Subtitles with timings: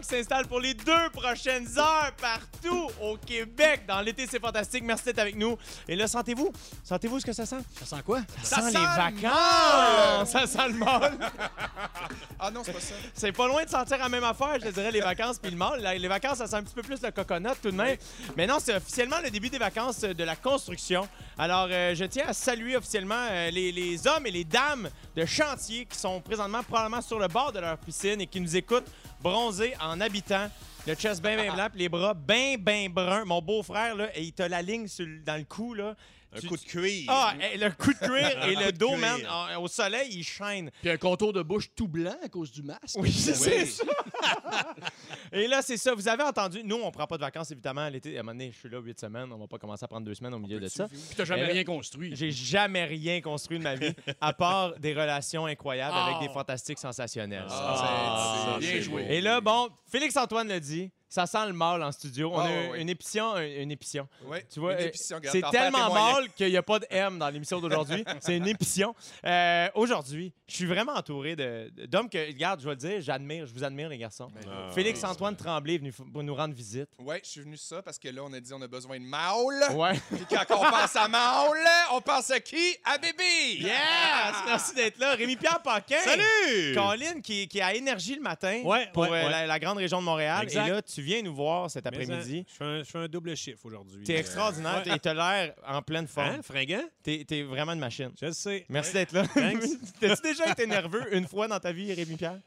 [0.00, 3.82] Qui s'installe pour les deux prochaines heures partout au Québec.
[3.86, 4.84] Dans l'été, c'est fantastique.
[4.84, 5.56] Merci d'être avec nous.
[5.88, 6.52] Et là, sentez-vous?
[6.84, 7.60] Sentez-vous ce que ça sent?
[7.78, 8.20] Ça sent quoi?
[8.42, 10.30] Ça, sent sent les le vacances!
[10.30, 11.18] Ça sent le mal!
[12.44, 12.94] Ah non, c'est pas ça.
[13.14, 15.56] C'est pas loin de sentir la même affaire, je te dirais, les vacances puis le
[15.56, 15.80] mal.
[15.96, 17.96] Les vacances, ça sent un petit peu plus le coconut tout de même.
[18.36, 21.08] Mais non, c'est officiellement le début des vacances de la construction.
[21.38, 25.24] Alors, euh, je tiens à saluer officiellement euh, les, les hommes et les dames de
[25.24, 28.90] chantier qui sont présentement probablement sur le bord de leur piscine et qui nous écoutent
[29.20, 30.50] bronzés en habitant.
[30.84, 33.24] Le chest bien, bien blanc, les bras bien, bien bruns.
[33.24, 35.94] Mon beau-frère, là, il t'a la ligne sur dans le cou, là.
[36.34, 37.04] Un Tu- coup de cuir.
[37.08, 39.20] Ah, eh, le coup de cuir et le dos, man,
[39.60, 40.70] au soleil, il shine.
[40.80, 42.96] Puis un contour de bouche tout blanc à cause du masque.
[42.96, 43.66] Oui, c'est Oui.
[43.66, 43.84] ça.
[45.32, 45.94] Et là, c'est ça.
[45.94, 48.16] Vous avez entendu, nous, on prend pas de vacances, évidemment, l'été.
[48.16, 49.32] À un moment donné, je suis là huit semaines.
[49.32, 50.88] On va pas commencer à prendre deux semaines au milieu de ça.
[50.88, 52.14] Puis t'as jamais rien construit.
[52.14, 56.06] J'ai jamais rien construit de ma vie, à part des relations incroyables Ah.
[56.16, 57.46] avec des fantastiques sensationnels.
[57.48, 59.06] Ah, bien c'est joué.
[59.08, 62.30] Et là, bon, Félix-Antoine l'a dit, ça sent le mal en studio.
[62.32, 64.08] On Ah, a ouais, une, épition, une, épition.
[64.24, 64.46] Ouais.
[64.50, 67.60] Tu vois, Une euh, c'est tellement mal qu'il n'y a pas de M dans l'émission
[67.60, 68.02] d'aujourd'hui.
[68.20, 68.94] c'est une épition.
[69.26, 73.52] Euh, aujourd'hui, je suis vraiment entouré d'hommes que, regarde, je vais le dire, j'admire, je
[73.52, 74.30] vous admire, les garçons.
[74.34, 76.88] Ben, Ah, Félix-Antoine Tremblay est venu pour nous rendre visite.
[76.98, 79.04] Ouais, je suis venu ça parce que là, on a dit on a besoin de
[79.04, 79.62] Maul.
[79.74, 79.92] Ouais.
[80.10, 81.58] Puis quand on pense à Maul,
[81.92, 82.74] on pense à qui?
[82.86, 83.58] À Bébé!
[83.60, 83.72] Yes!
[84.46, 85.14] Merci d'être là.
[85.14, 85.98] Rémi-Pierre Paquin.
[86.02, 86.74] Salut!
[86.74, 89.30] Colin, qui, qui est à Énergie le matin Ouais, pour ouais, euh, ouais.
[89.30, 90.44] La, la grande région de Montréal.
[90.44, 90.66] Exact.
[90.66, 92.44] Et là, tu viens nous voir cet après-midi.
[92.48, 94.04] Je fais un, je fais un double chiffre aujourd'hui.
[94.04, 94.82] T'es extraordinaire.
[94.86, 96.28] Et t'as l'air en pleine forme.
[96.28, 96.84] Hein, fringant?
[97.02, 98.10] T'es t'es vraiment une machine.
[98.20, 98.64] Je le sais.
[98.68, 99.24] Merci d'être là.
[100.00, 102.38] T'as-tu déjà été nerveux une fois dans ta vie, Rémi-Pierre?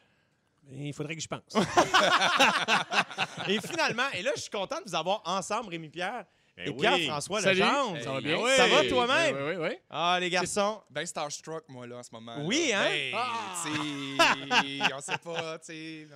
[0.71, 1.41] Il faudrait que je pense.
[3.47, 6.25] Et finalement, et là, je suis content de vous avoir ensemble, Rémi-Pierre
[6.57, 6.77] et oui.
[6.77, 7.59] Pierre-François Salut.
[7.59, 8.01] Legendre.
[8.01, 8.55] Ça va Ben bien?
[8.55, 9.35] Ça va toi-même?
[9.35, 9.77] Oui, oui, oui.
[9.89, 10.81] Ah, les garçons.
[10.89, 12.37] Ben starstruck, moi, là, en ce moment.
[12.45, 12.81] Oui, là.
[12.81, 12.89] hein?
[12.89, 14.89] Ben, Ah!
[14.95, 16.07] on sait pas, tu sais.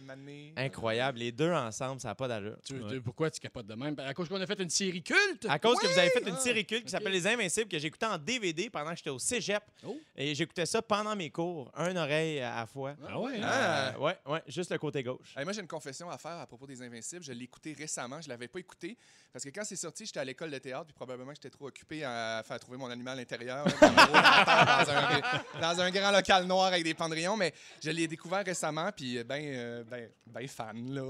[0.56, 1.20] Incroyable.
[1.20, 2.58] Les deux ensemble, ça n'a pas d'allure.
[3.04, 3.96] Pourquoi tu capotes de même?
[3.96, 5.46] Ben, À cause qu'on a fait une série culte?
[5.50, 7.80] À cause que vous avez fait une Ah, série culte qui s'appelle Les Invincibles, que
[7.80, 9.64] j'écoutais en DVD pendant que j'étais au cégep.
[9.86, 9.98] Oh.
[10.16, 12.96] Et j'écoutais ça pendant mes cours, un oreille à la fois.
[13.08, 13.40] Ah ouais?
[13.44, 13.90] Ah.
[13.96, 15.34] Euh, ouais, ouais, juste le côté gauche.
[15.36, 17.24] Hey, moi, j'ai une confession à faire à propos des Invincibles.
[17.24, 18.22] Je l'ai écouté récemment.
[18.22, 18.98] Je l'avais pas écouté
[19.32, 21.68] parce que quand c'est sorti, j'étais à l'école de théâtre puis probablement que j'étais trop
[21.68, 26.46] occupé à faire trouver mon animal intérieur là, dans, dans un, dans un grand local
[26.46, 27.38] noir avec des pendrillons.
[27.38, 27.54] Mais
[27.84, 31.04] je l'ai découvert récemment puis ben, euh, ben, ben fan là.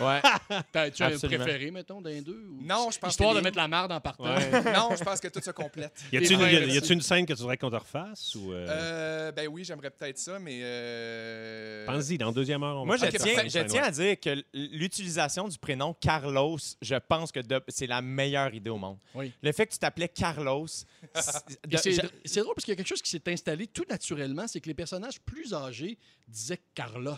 [0.00, 0.20] Ouais.
[0.72, 2.46] T'as- Tu as un préféré, mettons, d'un deux?
[2.50, 4.24] ou- Non, je pense Histoire que de mettre la marde en partant.
[4.74, 5.92] Non, je pense que tout se complète.
[6.12, 8.34] Y a-tu une, une scène que tu voudrais qu'on te refasse?
[8.34, 10.60] Ou, euh, Euh, ben oui, j'aimerais peut-être ça, mais.
[10.62, 11.86] Euh...
[11.86, 14.18] Pense-y, dans la deuxième heure, on Moi, va je faire tiens, je tiens à dire
[14.20, 18.98] que l'utilisation du prénom Carlos, je pense que de- c'est la meilleure idée au monde.
[19.14, 19.32] Oui.
[19.42, 20.66] Le fait que tu t'appelais Carlos.
[20.66, 24.68] c'est drôle parce qu'il y a quelque chose qui s'est installé tout naturellement, c'est que
[24.68, 25.98] les personnages plus âgés
[26.28, 27.16] disaient Carlos.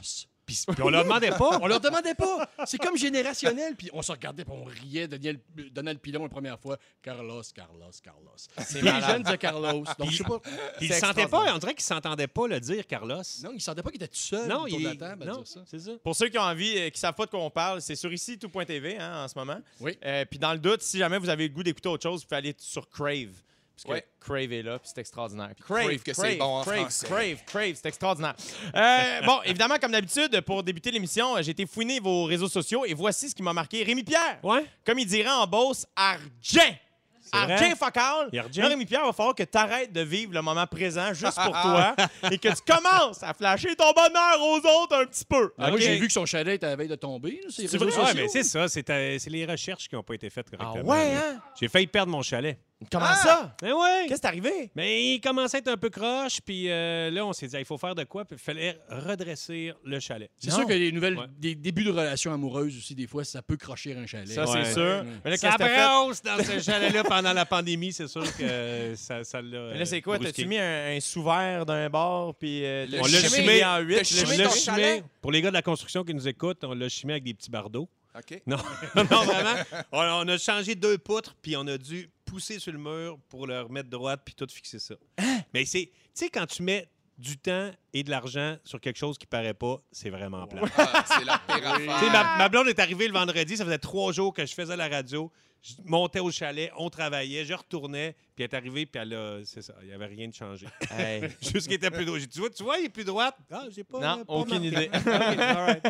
[0.66, 1.58] Puis, puis on leur demandait pas.
[1.60, 2.48] On leur demandait pas.
[2.66, 3.74] C'est comme générationnel.
[3.76, 5.40] Puis on se regardait, puis on riait de Daniel-
[5.72, 6.76] Donald Pilon la première fois.
[7.02, 8.30] Carlos, Carlos, Carlos.
[8.56, 9.10] Puis les malade.
[9.10, 9.84] jeunes disaient Carlos.
[9.98, 10.40] Donc, je sais pas.
[10.78, 11.28] C'est extraordinaire.
[11.30, 13.14] pas, on dirait qu'ils s'entendaient pas le dire, Carlos.
[13.42, 15.60] Non, ils ne sentaient pas qu'ils étaient tout seuls Non, il de non, dire ça.
[15.66, 15.92] c'est ça.
[16.02, 18.12] Pour ceux qui ont envie, euh, qui savent pas de quoi on parle, c'est sur
[18.12, 19.58] ici tout.tv hein, en ce moment.
[19.80, 19.98] Oui.
[20.04, 22.26] Euh, puis dans le doute, si jamais vous avez le goût d'écouter autre chose, vous
[22.26, 23.30] pouvez aller sur Crave.
[23.84, 24.06] Parce que Ouais.
[24.20, 25.50] Crave est là, puis c'est extraordinaire.
[25.56, 27.06] Puis Crave, que c'est bon en Crave, français.
[27.06, 28.34] Crave, Crave, c'est extraordinaire.
[28.74, 32.84] Euh, bon, évidemment, comme d'habitude, pour débuter l'émission, euh, j'ai été fouiner vos réseaux sociaux
[32.84, 33.82] et voici ce qui m'a marqué.
[33.82, 34.64] Rémi Pierre, Ouais.
[34.86, 36.76] comme il dirait en Beauce, argent.
[37.34, 38.28] Argent focal.
[38.54, 41.52] Rémi Pierre, il va falloir que tu arrêtes de vivre le moment présent juste pour
[41.62, 41.96] toi
[42.30, 45.50] et que tu commences à flasher ton bonheur aux autres un petit peu.
[45.56, 45.80] Ah, Moi, OK?
[45.82, 47.40] j'ai vu que son chalet était à la veille de tomber.
[47.48, 47.72] C'est?
[47.80, 48.68] Ouais, mais c'est ça.
[48.68, 50.92] C'est euh, les recherches qui n'ont pas été faites Ah correctement.
[50.92, 51.40] ouais, hein?
[51.58, 52.58] J'ai failli perdre mon chalet.
[52.90, 53.14] Comment Ah!
[53.16, 53.56] ça?
[53.62, 54.06] Ben ouais.
[54.08, 54.70] Qu'est-ce qui est arrivé?
[54.74, 57.64] Mais il commençait à être un peu croche, puis euh, là, on s'est dit, il
[57.64, 60.30] faut faire de quoi, puis il fallait redresser le chalet.
[60.38, 61.26] C'est sûr que les nouvelles, Ouais.
[61.38, 64.28] des débuts de relations amoureuses aussi, des fois, ça peut crocher un chalet.
[64.28, 64.64] Ça, Ouais.
[64.64, 65.04] c'est sûr.
[65.24, 65.76] Mais là, Ça fait?
[65.76, 69.72] dans ce chalet-là pendant la pandémie, c'est sûr que ça ça l'a.
[69.72, 70.18] Mais là, c'est quoi?
[70.18, 73.78] T'as-tu mis un, un sous-verre d'un bar, puis euh, Le On l'a chimé- chimé en
[73.78, 74.04] le huit?
[74.04, 75.04] Chimé chalet?
[75.20, 77.50] Pour les gars de la construction qui nous écoutent, on l'a chimé avec des petits
[77.50, 77.88] bardeaux.
[78.14, 78.42] OK.
[78.46, 78.56] Non,
[78.94, 79.54] non vraiment.
[79.92, 83.46] On, on a changé deux poutres, puis on a dû pousser sur le mur pour
[83.46, 84.94] le remettre droite, puis tout fixer ça.
[85.52, 86.88] Mais c'est, tu sais, quand tu mets
[87.22, 90.62] du temps et de l'argent sur quelque chose qui paraît pas, c'est vraiment plat.
[90.76, 91.96] Ah, c'est la pire affaire.
[92.00, 94.52] Tu sais, ma, ma blonde est arrivée le vendredi, ça faisait trois jours que je
[94.54, 95.30] faisais la radio.
[95.62, 99.38] Je montais au chalet, on travaillait, je retournais, puis elle est arrivée, puis elle a.
[99.44, 100.66] C'est ça, il n'y avait rien de changé.
[100.90, 101.28] Hey.
[101.40, 102.18] Juste qu'il était plus droit.
[102.18, 103.36] J'ai dit, tu vois, tu vois, il est plus droite.
[103.48, 104.00] Ah, j'ai pas.
[104.00, 104.86] Non, pas aucune marqué.
[104.86, 104.90] idée.
[105.06, 105.86] Right.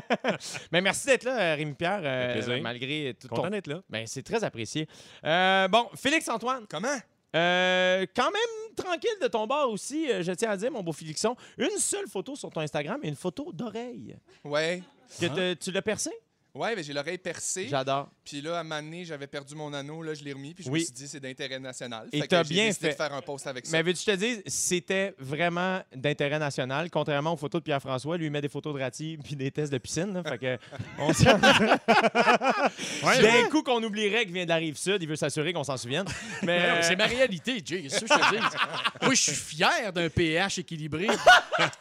[0.70, 2.62] Mais merci d'être là, Rémi-Pierre, euh, Ça fait plaisir.
[2.62, 3.48] malgré tout Content ton...
[3.50, 3.80] d'être là.
[3.88, 4.86] Ben, c'est très apprécié.
[5.24, 6.98] Euh, bon, Félix-Antoine, Comment?
[7.34, 10.92] Euh, quand même tranquille de ton bord aussi, euh, je tiens à dire, mon beau
[10.92, 11.34] Félixon.
[11.58, 14.16] Une seule photo sur ton Instagram et une photo d'oreille.
[14.44, 14.82] Ouais.
[15.20, 16.10] Que te- tu l'as percé?
[16.54, 17.66] Ouais, mais j'ai l'oreille percée.
[17.70, 18.10] J'adore.
[18.26, 20.02] Puis là, à un moment donné, j'avais perdu mon anneau.
[20.02, 20.52] Là, je l'ai remis.
[20.52, 20.80] Puis je Oui.
[20.80, 22.08] me suis dit, c'est d'intérêt national.
[22.12, 22.92] Et t'as j'ai bien décidé fait.
[22.92, 23.72] de faire un post avec ça.
[23.74, 28.18] Mais veux-tu te dire, c'était vraiment d'intérêt national, contrairement aux photos de Pierre-François.
[28.18, 30.12] Lui, il met des photos de ratis puis des tests de piscine.
[30.12, 30.22] là.
[30.22, 30.58] fait que,
[30.98, 31.38] on s'en-
[33.22, 35.76] D'un coup qu'on oublierait qu'il vient de la rive sud, il veut s'assurer qu'on s'en
[35.78, 36.06] souvienne.
[36.42, 37.86] Mais, euh, C'est ma réalité, Jay.
[37.88, 38.56] C'est ça que je te dis.
[39.02, 41.06] Moi, je suis fier d'un pH équilibré.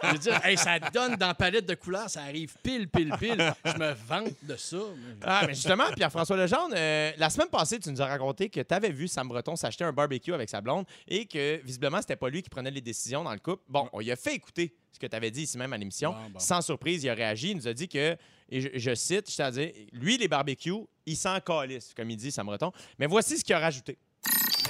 [0.04, 3.14] Je veux dire, hey, ça donne dans la palette de couleurs, ça arrive pile, pile,
[3.20, 3.54] pile.
[3.66, 4.78] Je me vante de ça.
[5.24, 8.74] Ah, mais justement, Pierre-François Legendre, euh, la semaine passée, tu nous as raconté que tu
[8.74, 12.30] avais vu Sam Breton s'acheter un barbecue avec sa blonde et que visiblement, c'était pas
[12.30, 13.64] lui qui prenait les décisions dans le couple.
[13.68, 16.12] Bon, on lui a fait écouter ce que tu avais dit ici même à l'émission.
[16.12, 16.40] Bon, bon.
[16.40, 17.52] Sans surprise, il a réagi.
[17.52, 18.16] Il nous a dit que,
[18.50, 22.46] et je, je cite, c'est-à-dire, lui, les barbecues, il s'en calisse, comme il dit Sam
[22.46, 22.72] Breton.
[23.00, 23.98] Mais voici ce qu'il a rajouté.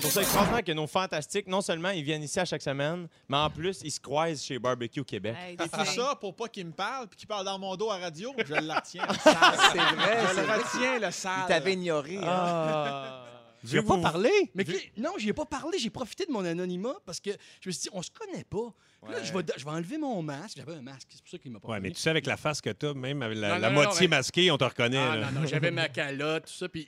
[0.02, 3.08] Je trouve ça extraordinaire que nos fantastiques, non seulement ils viennent ici à chaque semaine,
[3.30, 5.36] mais en plus, ils se croisent chez Barbecue Québec.
[5.40, 7.92] Hey, Et tout ça pour pas qu'il me parle puis qu'il parle dans mon dos
[7.92, 9.06] à radio, je le retiens.
[9.08, 9.36] le sale.
[9.72, 11.48] C'est vrai, Je c'est le retiens, le Il sale.
[11.48, 12.18] t'avait ignoré.
[12.18, 12.24] hein.
[12.26, 13.26] Ah!
[13.64, 14.32] Vu pas vous- parlé?
[14.56, 15.78] Mais qui- non, j'y ai pas parlé.
[15.78, 17.30] J'ai profité de mon anonymat parce que
[17.62, 18.74] je me suis dit, on se connaît pas.
[19.04, 20.58] Puis Là, je vais, je vais enlever mon masque.
[20.58, 22.38] J'avais un masque, c'est pour ça qu'il m'a pas Ouais, mais tu sais, avec la
[22.38, 24.58] face que tu as, même avec la, Non, la non, non, moitié mais- masquée, on
[24.58, 24.98] te reconnaît.
[24.98, 25.32] Ah, là.
[25.32, 26.68] non, non, j'avais ma calotte, tout ça.
[26.70, 26.88] Puis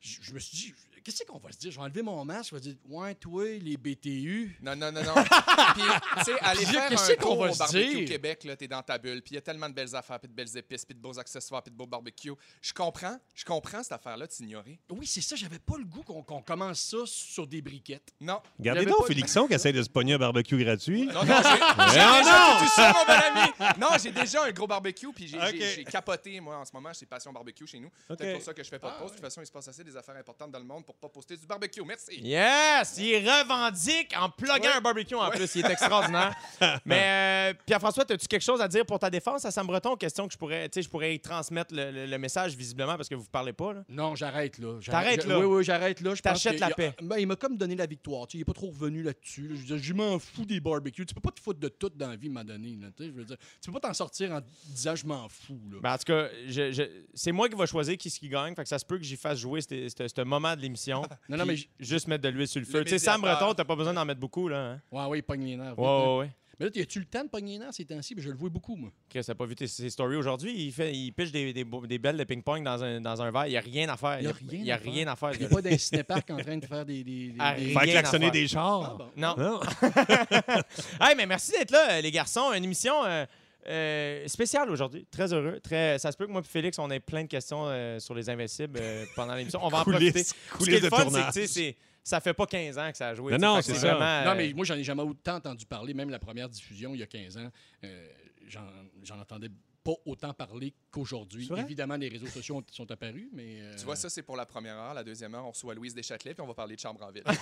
[0.00, 0.74] je me suis dit,
[1.16, 1.70] qu'est-ce qu'on va se dire?
[1.70, 4.56] Je vais enlever mon masque, je vais dire, ouais, toi, les BTU.
[4.62, 5.14] Non, non, non, non.
[5.74, 5.82] puis,
[6.18, 8.08] tu sais, aller Puis, faire qu'est-ce un qu'on tour va au barbecue dire?
[8.08, 10.28] Québec, là, t'es dans ta bulle, puis il y a tellement de belles affaires, puis
[10.28, 12.32] de belles épices, puis de beaux accessoires, puis de beaux barbecues.
[12.60, 14.78] Je comprends, je comprends cette affaire-là de s'ignorer.
[14.90, 18.12] Oui, c'est ça, j'avais pas le goût qu'on qu'on commence ça sur des briquettes.
[18.20, 18.40] Non.
[18.58, 21.06] Regardez donc Félixon qui essaie de se pogner un barbecue gratuit.
[21.06, 21.32] Non, non, j'ai
[21.92, 22.58] j'ai non, déjà non!
[22.58, 23.80] tout ça, mon bon ami.
[23.80, 25.50] Non, j'ai déjà un gros barbecue, puis j'ai Ok.
[25.52, 27.90] j'ai- j'ai capoté, moi, en ce moment, j'ai Passion Barbecue chez nous.
[28.10, 28.16] Ok.
[28.20, 29.10] C'est pour ça que je fais pas de post.
[29.14, 31.08] De toute façon, il se passe assez des affaires importantes dans le monde pour pas
[31.08, 31.82] poster du barbecue.
[31.86, 32.20] Merci.
[32.22, 32.96] Yes!
[32.98, 35.54] Il revendique en pluguant un barbecue en plus.
[35.54, 36.34] Il est extraordinaire.
[36.84, 39.44] Mais euh, Pierre-François, as-tu quelque chose à dire pour ta défense?
[39.44, 39.94] À Sam Breton?
[39.96, 42.96] Question que je pourrais, tu sais, je pourrais y transmettre le, le- le message visiblement
[42.96, 43.74] parce que vous ne parlez pas.
[43.74, 43.84] Là.
[43.88, 44.78] Non, j'arrête là.
[44.84, 45.38] T'arrêtes là?
[45.38, 46.14] Oui, oui, j'arrête là.
[46.16, 46.94] T'achètes la paix.
[47.00, 48.26] Ben, il m'a comme donné la victoire.
[48.26, 49.42] Tu sais, il n'est pas trop revenu là-dessus.
[49.48, 49.54] là.
[49.54, 51.06] Je veux dire, je m'en fous des barbecues.
[51.06, 52.76] Tu peux pas te foutre de tout dans la vie, m'a donné.
[52.80, 52.88] là.
[52.96, 55.60] Tu sais, je veux dire, tu peux pas t'en sortir en disant je m'en fous.
[55.70, 55.78] Là.
[55.80, 56.82] Ben, en tout cas, je- je-
[57.14, 58.54] c'est moi qui va choisir qui, ce qui gagne.
[58.56, 60.87] Fait que ça se peut que j'y fasse jouer ce moment de l'émission.
[61.28, 62.84] Non, non, mais Puis juste mettre de l'huile sur le feu.
[62.84, 63.20] Tu sais, Sam.
[63.20, 64.48] Breton, t'as pas besoin d'en mettre beaucoup.
[64.48, 64.80] Là, hein?
[64.90, 65.78] Ouais, ouais, il pogne les nerfs.
[65.78, 66.30] Ouais, ouais, ouais.
[66.58, 68.14] Mais là, as-tu le temps de pogner les nerfs ces temps-ci?
[68.18, 68.90] Je le vois beaucoup, moi.
[69.08, 70.52] Chris, t'as pas vu tes, ses stories aujourd'hui?
[70.56, 71.64] Il, fait, il piche des, des,
[71.98, 73.46] belles de ping-pong dans un, dans un verre.
[73.46, 74.18] Il n'y a rien à faire.
[74.18, 74.92] Il y a rien il y a à faire.
[74.92, 75.32] rien à faire.
[75.34, 77.04] Il n'y a pas d'un cinéparc en train de faire des.
[77.04, 78.82] des, des- Ah, Faire klaxonner des chars.
[78.82, 79.10] Ah, bon.
[79.16, 79.36] Non.
[79.38, 79.60] Non.
[81.00, 82.52] hey, mais merci d'être là, les garçons.
[82.52, 83.24] Une émission euh,
[83.68, 85.06] euh, spéciale aujourd'hui.
[85.10, 85.60] Très heureux.
[85.60, 85.98] Très...
[85.98, 88.30] Ça se peut que moi et Félix, on ait plein de questions euh, sur les
[88.30, 89.60] Invincibles euh, pendant l'émission.
[89.62, 90.22] On va en profiter.
[90.22, 90.34] Ce
[90.64, 91.78] qui est le fun, c'est que
[92.08, 93.36] ça fait pas 15 ans que ça a joué.
[93.36, 93.94] Non, c'est ça.
[93.94, 95.92] vraiment, Non, mais moi, j'en ai jamais autant entendu parler.
[95.92, 97.50] Même la première diffusion, il y a 15 ans,
[97.84, 98.08] euh,
[98.46, 98.64] j'en
[99.02, 99.50] j'en entendais
[99.84, 101.48] pas autant parler qu'aujourd'hui.
[101.58, 103.60] Évidemment, les réseaux sociaux ont- sont apparus, mais.
[103.60, 104.94] euh, Tu vois, ça, c'est pour la première heure.
[104.94, 107.24] La deuxième heure, on reçoit Louise Deschâtelet, puis on va parler de chambre en ville.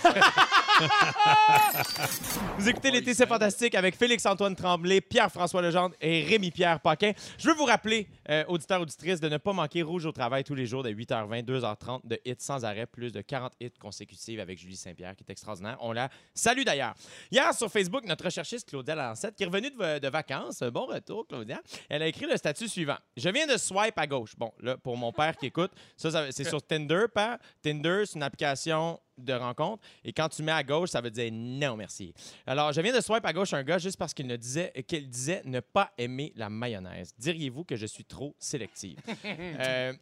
[2.59, 7.13] Vous écoutez l'été, c'est fantastique avec Félix-Antoine Tremblay, Pierre-François Legendre et Rémi-Pierre Paquin.
[7.39, 10.55] Je veux vous rappeler, euh, auditeurs, auditrices, de ne pas manquer Rouge au travail tous
[10.55, 14.59] les jours de 8h20, 2h30 de hits sans arrêt, plus de 40 hits consécutifs avec
[14.59, 15.77] Julie Saint-Pierre, qui est extraordinaire.
[15.81, 16.95] On la salue d'ailleurs.
[17.31, 21.27] Hier, sur Facebook, notre recherchiste Claudia Lancette, qui est revenue de, de vacances, bon retour,
[21.27, 22.97] Claudia, elle a écrit le statut suivant.
[23.17, 24.33] Je viens de swipe à gauche.
[24.37, 27.39] Bon, là, pour mon père qui écoute, ça, ça- c'est sur Tinder, père.
[27.63, 29.83] Tinder, c'est une application de rencontre.
[30.05, 32.13] Et quand tu mets à gauche, ça veut dire non, merci.
[32.47, 35.09] Alors, je viens de swipe à gauche un gars juste parce qu'il ne disait qu'il
[35.09, 37.15] disait ne pas aimer la mayonnaise.
[37.19, 38.99] Diriez-vous que je suis trop sélective?
[39.59, 39.93] Euh,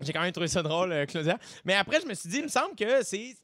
[0.00, 1.38] J'ai quand même trouvé ça drôle, euh, Claudia.
[1.64, 3.34] Mais après, je me suis dit, il me semble que c'est.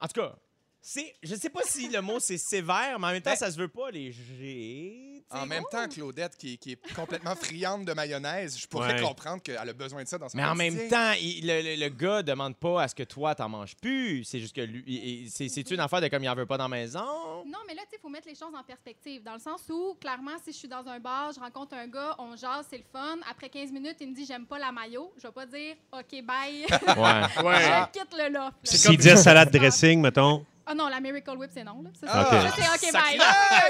[0.00, 0.34] En tout cas,
[0.82, 1.14] c'est.
[1.22, 3.56] Je sais pas si le mot c'est sévère, mais en même temps, Ben- ça se
[3.56, 5.08] veut pas léger.
[5.30, 9.00] En même temps, Claudette, qui, est- qui est complètement friande de mayonnaise, je pourrais Ouais.
[9.00, 11.76] comprendre qu'elle a besoin de ça dans son Mais en même temps, il- le, le-
[11.80, 14.24] le gars demande pas à ce que toi, t'en manges plus.
[14.24, 15.30] C'est juste que lui.
[15.32, 17.44] c'est- C'est-tu une affaire de comme il en veut pas dans la maison?
[17.46, 19.22] Non, mais là, tu sais, il faut mettre les choses en perspective.
[19.22, 22.14] Dans le sens où, clairement, si je suis dans un bar, je rencontre un gars,
[22.18, 23.16] on jase, c'est le fun.
[23.30, 25.12] Après 15 minutes, il me dit j'aime pas la maillot.
[25.16, 26.66] Je vais pas dire OK, bye.
[26.66, 26.66] Ouais.
[27.44, 27.88] Ouais.
[27.94, 28.52] je quitte le loft.
[28.52, 28.52] là.
[28.64, 30.44] S'il disait salade dressing, mettons.
[30.64, 31.82] Ah non, la Miracle Whip, c'est non.
[31.82, 31.90] Là.
[31.98, 33.18] Ça, Ah, c'est- ça, c'est OK, bye.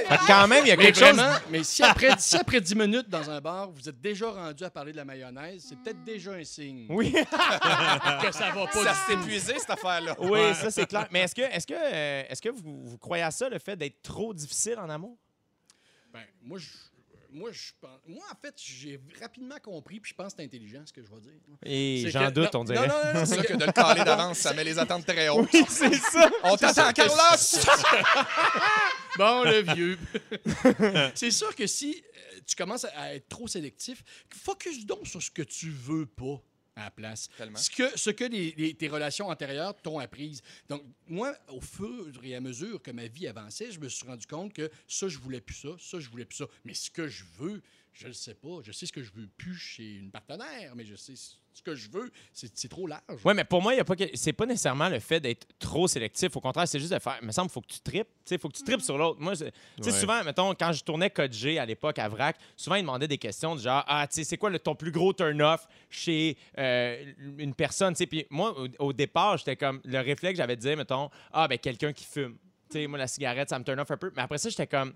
[0.09, 1.17] Fait que quand même, il y a Mais quelque chose.
[1.17, 4.63] vraiment, mais si après, si après 10 minutes dans un bar, vous êtes déjà rendu
[4.65, 7.13] à parler de la mayonnaise, c'est peut-être déjà un signe Oui.
[8.23, 8.85] que ça va pas.
[8.85, 10.17] Ça s'est épuisé, cette affaire-là.
[10.19, 11.07] Oui, ça c'est clair.
[11.11, 13.77] Mais est-ce que, est-ce que, euh, est-ce que vous, vous croyez à ça, le fait
[13.77, 15.17] d'être trop difficile en amour?
[16.13, 16.67] Ben, moi, je,
[17.33, 20.83] moi, je pense, moi, en fait, j'ai rapidement compris, puis je pense que c'est intelligent
[20.87, 21.33] ce que je vais dire.
[21.65, 22.87] Et C'est j'en que- doute, non, on dirait.
[22.87, 25.07] Non, non, non, non, C'est ça que- de le caler d'avance, ça met les attentes
[25.07, 25.49] très hautes.
[25.53, 26.31] Oui, c'est ça.
[26.45, 27.15] On t'attend, Carlos!
[29.19, 29.99] Bon, le vieux.
[31.15, 32.03] c'est sûr que si
[32.35, 34.03] euh, tu commences à- à être trop sélectif,
[34.35, 36.41] focus donc sur ce que tu veux pas
[36.77, 37.29] à la place.
[37.37, 37.59] Tellement.
[37.59, 40.43] Ce que, ce que les- les- tes relations antérieures t'ont apprise.
[40.69, 44.27] Donc, moi, au fur et à mesure que ma vie avançait, je me suis rendu
[44.27, 46.47] compte que ça, je voulais plus ça, ça, je voulais plus ça.
[46.65, 47.63] Mais ce que je veux,
[47.93, 48.61] je le sais pas.
[48.65, 51.15] Je sais ce que je veux plus chez une partenaire, mais je sais
[51.55, 53.03] ce que je veux, c'est c'est trop large.
[53.25, 55.47] Oui, mais pour moi, il y a pas que- c'est pas nécessairement le fait d'être
[55.59, 56.35] trop sélectif.
[56.37, 57.19] Au contraire, c'est juste de faire.
[57.21, 58.09] Il me semble qu'il faut que tu tripes.
[58.31, 59.21] Il faut que tu tripes sur l'autre.
[59.21, 60.01] Moi, c'est- tu sais, Ouais.
[60.01, 63.19] souvent, mettons, quand je tournais Code G à l'époque à VRAC, souvent, ils demandaient des
[63.19, 67.13] questions du genre Ah, tu sais, c'est quoi le, ton plus gros turn-off chez euh,
[67.39, 67.93] une personne?
[67.95, 69.81] Tu sais, Puis moi, au, au départ, j'étais comme.
[69.85, 72.37] Le réflexe, j'avais de dire, mettons, Ah, ben, quelqu'un qui fume.
[72.71, 74.11] Tu sais, moi, la cigarette, ça me turn off un peu.
[74.17, 74.95] Mais après ça, j'étais comme.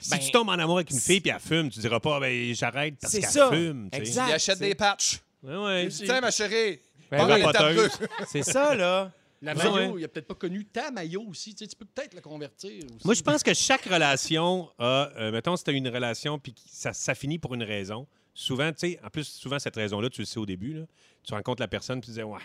[0.00, 2.18] Si Ben, tu tombes en amour avec une fille puis elle fume, tu diras pas,
[2.18, 3.50] ben j'arrête parce C'est qu'elle ça.
[3.52, 3.88] fume.
[3.88, 4.02] tu sais.
[4.02, 4.28] Exact.
[4.30, 5.20] Il achète des patchs.
[5.42, 5.88] Ouais, ouais.
[5.88, 6.80] Tiens, ma chérie.
[7.10, 7.88] Ben oui,
[8.28, 9.12] c'est ça, là.
[9.44, 9.70] La Ouais.
[9.70, 11.52] maillot, il a peut-être pas connu ta maillot aussi.
[11.54, 13.04] Tu, sais, tu peux peut-être le convertir aussi.
[13.04, 16.54] Moi, je pense que chaque relation a, euh, mettons, si tu as une relation puis
[16.54, 20.08] que ça, ça finit pour une raison, souvent, tu sais, en plus, souvent, cette raison-là,
[20.10, 20.84] tu le sais au début, là,
[21.24, 22.38] tu rencontres la personne puis tu dis, ouais,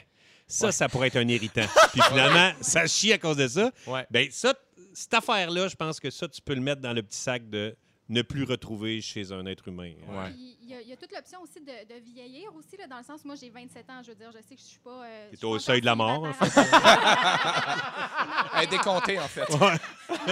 [0.47, 0.71] ça, Ouais.
[0.71, 1.67] ça pourrait être un irritant.
[1.93, 3.71] puis finalement, ça chie à cause de ça.
[3.85, 4.07] Ouais.
[4.09, 4.55] Ben ça,
[4.91, 7.75] cette affaire-là, je pense que ça, tu peux le mettre dans le petit sac de
[8.09, 9.93] ne plus retrouver chez un être humain.
[10.09, 10.31] Ouais.
[10.31, 12.87] Puis, Il y, a- il y a toute l'option aussi de, de vieillir aussi, là,
[12.87, 14.79] dans le sens, moi j'ai 27 ans, je veux dire, je sais que je suis
[14.79, 15.03] pas.
[15.05, 16.49] euh, T'es au seuil de la mort, en fait.
[16.49, 18.47] célibataire.
[18.55, 19.49] Elle est décomptée, en fait.
[19.49, 19.59] Non,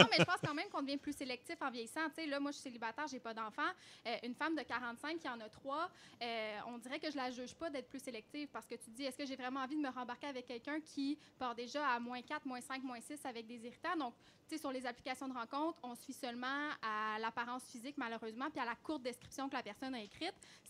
[0.10, 2.08] mais je pense quand même qu'on devient plus sélectif en vieillissant.
[2.10, 3.62] Tu sais, là, moi, je suis célibataire, j'ai pas d'enfant.
[4.08, 5.90] Euh, une femme de 45 qui en a trois,
[6.22, 8.96] euh, on dirait que je la juge pas d'être plus sélective parce que tu te
[8.96, 12.00] dis, est-ce que j'ai vraiment envie de me rembarquer avec quelqu'un qui part déjà à
[12.00, 13.96] moins 4, moins 5, moins 6 avec des irritants?
[13.98, 14.14] Donc,
[14.48, 18.46] tu sais, sur les applications de rencontre, on se fie seulement à l'apparence physique, malheureusement,
[18.52, 20.25] puis à la courte description que la personne a écrite.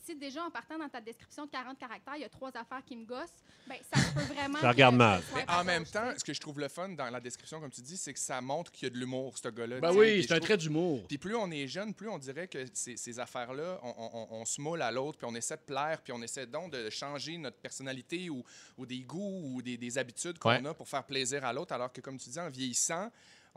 [0.06, 2.84] Si déjà, en partant dans ta description de 40 caractères, il y a trois affaires
[2.86, 4.60] qui me gossent, ben ça se peut vraiment.
[4.60, 5.24] Ça regarde mal.
[5.34, 7.82] Mais en même temps, ce que je trouve le fun dans la description, comme tu
[7.82, 9.80] dis, c'est que ça montre qu'il y a de l'humour, ce gars-là.
[9.80, 11.08] Ben oui, c'est un trait d'humour.
[11.08, 14.46] Puis plus on est jeune, plus on dirait que ces, ces affaires-là, on, on- on
[14.46, 17.36] se moule à l'autre, puis on essaie de plaire, puis on essaie donc de changer
[17.40, 18.44] notre personnalité ou,
[18.78, 20.68] ou des goûts ou des, des habitudes qu'on Ouais.
[20.68, 21.74] a pour faire plaisir à l'autre.
[21.74, 23.12] Alors que, comme tu dis, en vieillissant,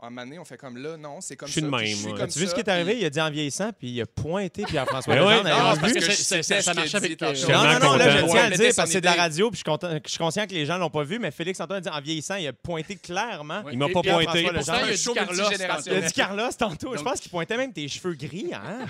[0.07, 1.67] un moment donné, on fait comme là, non, c'est comme Je suis ça.
[1.67, 2.91] de même, je suis comme As-tu vu ce ça, qui est arrivé?
[2.93, 5.37] puis- Il a dit en vieillissant, puis il a pointé Pierre-François Ben ouais.
[5.43, 5.49] Legendre.
[5.49, 5.99] Non, avez-vous parce vu?
[5.99, 8.71] que Ça- ça- ça qu'il avec, Non, non, non, là, je tiens à le dire
[8.75, 11.03] parce que c'est de la radio, puis je suis, conscient que les gens l'ont pas
[11.03, 13.63] vu, mais Félix Antoine a dit en vieillissant, il a pointé clairement.
[13.71, 14.43] Il m'a pas pointé.
[14.43, 14.65] Il a dit
[15.13, 16.01] Carlos multigénérationnel.
[16.01, 16.95] Il a dit Carlos tantôt.
[16.95, 18.85] Je pense qu'il pointait même tes cheveux gris, hein?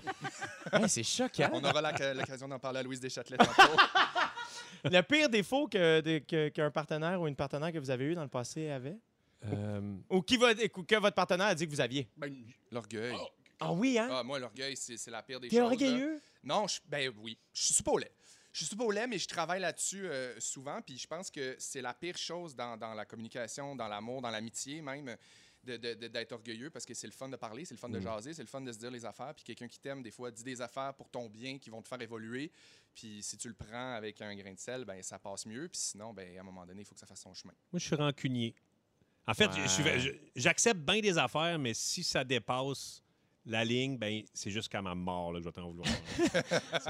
[0.87, 1.49] C'est choquant.
[1.53, 1.81] On aura
[2.13, 3.71] l'occasion d'en parler à Louise Deschâtelet tantôt.
[4.83, 8.15] Le pire défaut que, de- que- qu'un partenaire ou une partenaire que vous avez eu
[8.15, 8.95] dans le passé avait?
[9.45, 12.09] Euh, Ou qui va, que votre partenaire a dit que vous aviez?
[12.17, 12.33] Ben,
[12.71, 13.15] L'orgueil.
[13.17, 13.27] Oh.
[13.61, 14.07] Ah oui, hein?
[14.11, 15.65] Ah, moi, l'orgueil, c'est la pire des T'es choses.
[15.65, 15.71] là.
[15.71, 16.21] orgueilleux?
[16.43, 17.37] Non, je, ben oui.
[17.53, 18.11] Je suis super au lait.
[18.51, 20.81] Je suis super au lait, mais je travaille là-dessus euh, souvent.
[20.81, 24.29] Puis je pense que c'est la pire chose dans, dans la communication, dans l'amour, dans
[24.29, 25.15] l'amitié même,
[25.65, 27.89] de- de- de- d'être orgueilleux parce que c'est le fun de parler, c'est le fun
[27.89, 29.33] de jaser, c'est le fun de se dire les affaires.
[29.35, 31.89] Puis quelqu'un qui t'aime, des fois, dit des affaires pour ton bien qui vont te
[31.89, 32.51] faire évoluer.
[32.95, 35.67] Puis si tu le prends avec un grain de sel, ben ça passe mieux.
[35.67, 37.53] Puis sinon, ben à un moment donné, il faut que ça fasse son chemin.
[37.73, 38.55] moi, je suis rancunier.
[39.27, 40.21] En fait, Ouais.
[40.35, 43.03] j'accepte bien des affaires, mais si ça dépasse
[43.45, 45.87] la ligne, ben c'est jusqu'à ma mort là, que je vais t'en vouloir.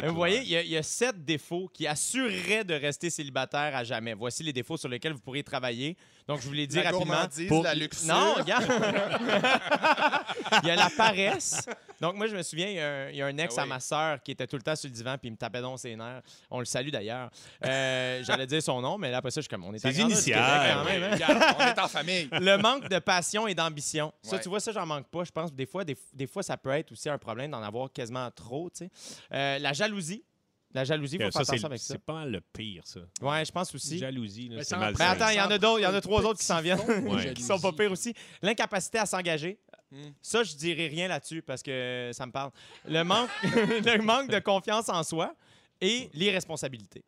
[0.01, 3.10] Mais Vous voyez, il y, a, il y a sept défauts qui assureraient de rester
[3.10, 4.13] célibataire à jamais.
[4.13, 5.96] Voici les défauts sur lesquels vous pourriez travailler.
[6.27, 7.15] Donc, je vous les dis la rapidement.
[7.48, 8.08] Pour- la luxure.
[8.08, 8.65] Non, regarde.
[10.63, 11.65] il y a la paresse.
[12.00, 13.63] Donc, moi, je me souviens, il y a un, il y a un ex Ah
[13.63, 15.62] à ma sœur qui était tout le temps sur le divan puis il me tapait
[15.62, 16.22] donc ses nerfs.
[16.50, 17.29] On le salue d'ailleurs.
[17.65, 19.98] Euh, J'allais dire son nom, mais là, après ça, je suis comme, on est Québec
[20.00, 20.75] initiales.
[20.75, 21.10] quand même, hein?
[21.13, 22.29] Regarde, on est en famille.
[22.32, 24.13] Le manque de passion et d'ambition.
[24.22, 24.41] Ça, Ouais.
[24.41, 25.24] tu vois, ça, j'en manque pas.
[25.24, 27.62] Je pense que des fois, des, des fois, ça peut être aussi un problème d'en
[27.62, 28.91] avoir quasiment trop, tu sais.
[29.34, 30.24] Euh, la jalousie.
[30.72, 31.93] La jalousie, il faut faire ça, c'est attention avec ça.
[31.93, 33.00] c'est pas mal le pire, ça.
[33.22, 33.98] Ouais, je pense aussi.
[33.98, 34.93] Jalousie, c'est mal.
[35.00, 35.79] Mais attends, il y en a d'autres.
[35.79, 36.79] Il y en a trois autres qui s'en viennent.
[37.08, 37.34] Ouais.
[37.34, 38.13] qui sont pas pires aussi.
[38.41, 39.60] L'incapacité à s'engager.
[39.91, 40.12] Hmm.
[40.22, 42.51] Ça, je dirais rien là-dessus parce que ça me parle.
[42.86, 45.36] Le manque, le manque de confiance en soi
[45.81, 47.03] et l'irresponsabilité.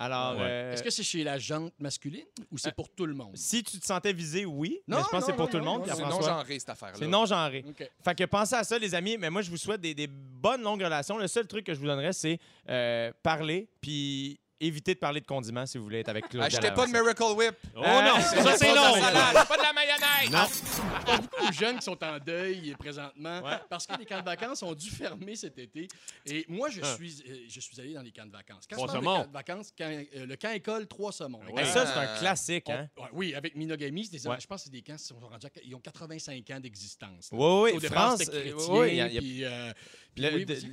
[0.00, 0.42] Alors, Ouais.
[0.42, 3.36] euh, Est-ce que c'est chez la jante masculine ou c'est pour tout le monde?
[3.36, 4.80] si tu te sentais visé, oui.
[4.86, 6.02] Non, mais je pense que c'est non, pour non, tout le non, monde, non, C'est
[6.02, 6.96] non-genré, cette affaire-là.
[6.98, 7.64] C'est non-genré.
[8.04, 9.16] Fait que pensez à ça, les amis.
[9.18, 11.18] Mais moi, je vous souhaite des, des bonnes longues relations.
[11.18, 12.38] Le seul truc que je vous donnerais, c'est
[12.68, 16.70] euh, parler, puis éviter de parler de condiments si vous voulez être avec Claude Achetez
[16.72, 16.92] pas de.
[16.92, 17.54] Miracle Whip.
[17.76, 18.96] Oh Euh, non, c'est ça, c'est pas non.
[18.96, 20.30] de la Salade, pas de la mayonnaise.
[20.30, 20.38] Non.
[20.48, 23.52] Je pense beaucoup aux jeunes qui sont en deuil présentement Ouais.
[23.70, 25.88] parce que les camps de vacances ont dû fermer cet été.
[26.26, 26.94] Et moi, je Ah.
[26.96, 28.64] suis, euh, je suis allé dans les camps de vacances.
[28.68, 29.00] Quand Trois saumons.
[29.00, 29.84] de camps de vacances, quand,
[30.16, 31.40] euh, le camp école, trois saumons.
[31.52, 31.64] Ouais.
[31.64, 32.14] Ça, c'est Ah.
[32.14, 32.68] un classique.
[32.70, 32.88] Hein?
[32.96, 34.36] On- oui, avec Minogami, c'est des- Ouais.
[34.40, 37.28] je pense que c'est des camps qui sont rendus à- ils ont 85 ans d'existence.
[37.32, 38.22] Oui, oui, France.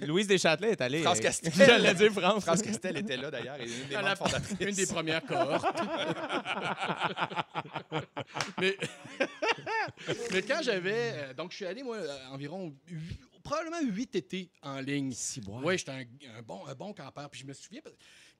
[0.07, 1.01] Louise Deschâtelet est allée.
[1.03, 1.53] France euh, Castel.
[1.55, 2.43] J'allais dire France.
[2.43, 4.15] France Castel était là d'ailleurs, et une des la-
[4.69, 5.65] une des premières cohortes.
[8.59, 8.77] mais,
[10.31, 11.11] mais quand j'avais.
[11.13, 12.75] euh, Donc, je suis allé, moi, euh, environ.
[13.43, 15.13] probablement huit étés en ligne.
[15.63, 16.05] Oui, j'étais un,
[16.37, 17.29] un bon, un bon campeur.
[17.29, 17.81] Puis je me souviens,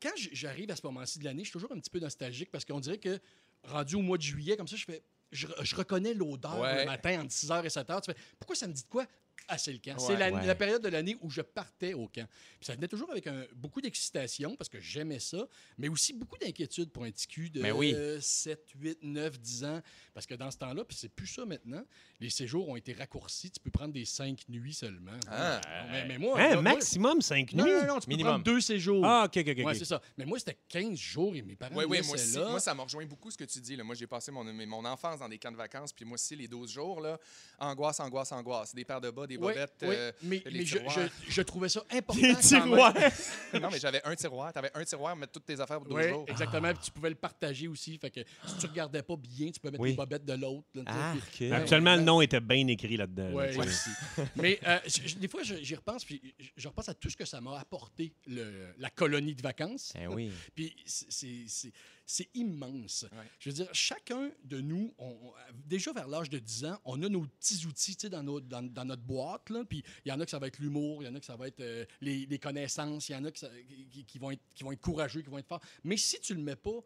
[0.02, 2.66] quand j'arrive à ce moment-ci de l'année, je suis toujours un petit peu nostalgique parce
[2.66, 3.20] qu'on dirait que
[3.64, 5.02] rendu au mois de juillet, comme ça, je fais.
[5.32, 6.82] Je, je reconnais l'odeur Ouais.
[6.82, 8.02] le matin entre 6h et 7h.
[8.02, 9.06] Tu fais, pourquoi ça me dit de quoi?
[9.48, 9.98] Ah, c'est le camp.
[10.00, 10.46] C'est la, Ouais.
[10.46, 12.28] la période de l'année où je partais au camp.
[12.60, 16.38] Puis ça venait toujours avec un- beaucoup d'excitation parce que j'aimais ça, mais aussi beaucoup
[16.40, 17.94] d'inquiétude pour un petit cul de Mais oui.
[17.96, 19.82] euh, 7, 8, 9, 10 ans.
[20.16, 21.84] Parce que dans ce temps-là, puis c'est plus ça maintenant,
[22.20, 23.52] les séjours ont été raccourcis.
[23.52, 25.12] Tu peux prendre des 5 nuits seulement.
[25.28, 25.62] Ah.
[25.92, 27.58] mais, mais moi, Hein, maximum 5 nuits.
[27.62, 28.32] non, non, non, tu peux Minimum.
[28.32, 29.06] prendre deux séjours.
[29.06, 29.66] Ah, OK, OK, OK.
[29.66, 30.02] Ouais, c'est ça.
[30.18, 32.36] Mais moi, c'était 15 jours et mes parents Oui, me oui, moi aussi.
[32.38, 32.50] là.
[32.50, 33.76] Moi, ça m'a rejoint beaucoup ce que tu dis.
[33.76, 33.84] Là.
[33.84, 36.72] Moi, j'ai passé mon enfance dans des camps de vacances, puis moi aussi, les 12
[36.72, 37.20] jours, là,
[37.60, 38.74] angoisse, angoisse, angoisse.
[38.74, 39.74] Des paires de bas, des bobettes.
[39.84, 41.00] oui, euh, mais, les mais je, tiroirs.
[41.28, 42.22] je- je trouvais ça important.
[42.22, 42.94] Les quand tiroirs.
[43.62, 44.52] non, mais j'avais un tiroir.
[44.54, 46.26] Tu avais un tiroir, mettre toutes tes affaires pour 12 Oui, jours.
[46.28, 46.74] exactement.
[46.74, 47.98] Puis tu pouvais le partager aussi.
[47.98, 49.90] Fait que si tu regardais pas bien, tu pouvais mettre Oui.
[49.92, 50.68] les bobettes de l'autre.
[50.76, 51.14] sais, Ah.
[51.42, 53.30] Ouais, Actuellement, le nom était bien écrit là-dedans.
[53.40, 53.48] là.
[54.36, 57.26] Mais euh, je- des fois, j'y repense, puis je, je repense à tout ce que
[57.26, 59.94] ça m'a apporté, le- la colonie de vacances.
[60.00, 60.32] Eh oui.
[60.54, 61.72] Puis c'est-
[62.06, 63.06] c'est- immense.
[63.12, 63.30] Ouais.
[63.40, 65.34] Je veux dire, chacun de nous, on-
[65.66, 68.86] déjà vers l'âge de 10 ans, on a nos petits outils dans, nos- dans, dans
[68.86, 69.50] notre boîte.
[69.50, 69.64] là.
[69.66, 71.26] Puis il y en a que ça va être l'humour, il y en a que
[71.26, 73.52] ça va être euh, les, les connaissances, il y en a que ça-
[73.92, 75.64] qui, qui vont être, qui vont être courageux, qui vont être forts.
[75.84, 76.80] Mais si tu le mets pas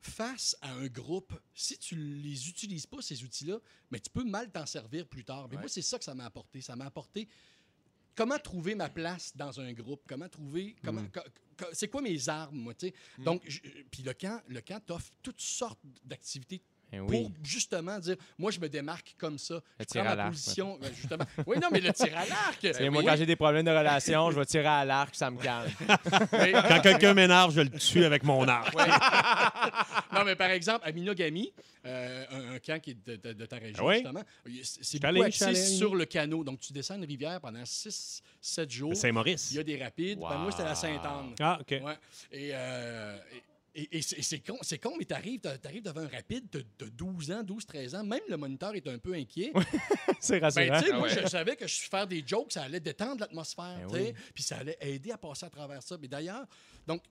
[0.00, 3.58] face à un groupe, si tu les utilises pas, ces outils-là,
[3.90, 5.48] mais tu peux mal t'en servir plus tard.
[5.48, 5.62] Mais Ouais.
[5.62, 6.60] moi, c'est ça que ça m'a apporté.
[6.60, 7.28] Ça m'a apporté
[8.16, 11.20] comment trouver ma place dans un groupe, comment trouver, comment, co-
[11.56, 12.94] co- c'est quoi mes armes, moi, tu sais?
[13.24, 16.60] Donc, je- puis le camp, le camp t'offre toutes sortes d'activités
[16.92, 19.60] Eh pour justement dire, moi, je me démarque comme ça.
[19.80, 21.24] Je tir prends à ma l'arc, position, ben, justement.
[21.46, 22.62] Oui, non, mais le tir à l'arc.
[22.64, 25.30] Et moi, Oui, quand j'ai des problèmes de relation, je vais tirer à l'arc, ça
[25.30, 25.70] me calme.
[26.32, 28.72] mais- Quand quelqu'un m'énerve, je le tue avec mon arc.
[30.12, 31.52] non, mais par exemple, à Minogami,
[31.84, 33.94] euh, un, un camp qui est de, de- de ta région, Ah oui?
[33.96, 34.22] justement,
[34.82, 36.44] c'est beaucoup je axé sur le canot.
[36.44, 38.20] Donc, tu descends une rivière pendant 6-7
[38.70, 38.96] jours.
[38.96, 39.48] Saint-Maurice.
[39.50, 40.18] Il y a des rapides.
[40.20, 40.76] Ben, moi, c'était la Wow.
[40.76, 41.34] Sainte-Anne.
[41.40, 41.70] Ah, OK.
[41.70, 41.98] Ouais.
[42.32, 43.16] Et, euh,
[43.92, 47.30] et, c'est con, c'est con, mais t'arrives, t'a- t'arrives devant un rapide de, de 12
[47.32, 48.04] ans, 12, 13 ans.
[48.04, 49.52] Même le moniteur est un peu inquiet.
[50.20, 50.80] C'est Ben, rassurant.
[50.94, 53.94] Ah moi, je savais que je faire des jokes, ça allait détendre l'atmosphère, Ben tu
[53.96, 54.20] sais, oui.
[54.34, 55.98] puis ça allait aider à passer à travers ça.
[56.00, 56.46] Mais d'ailleurs,
[56.86, 57.02] donc,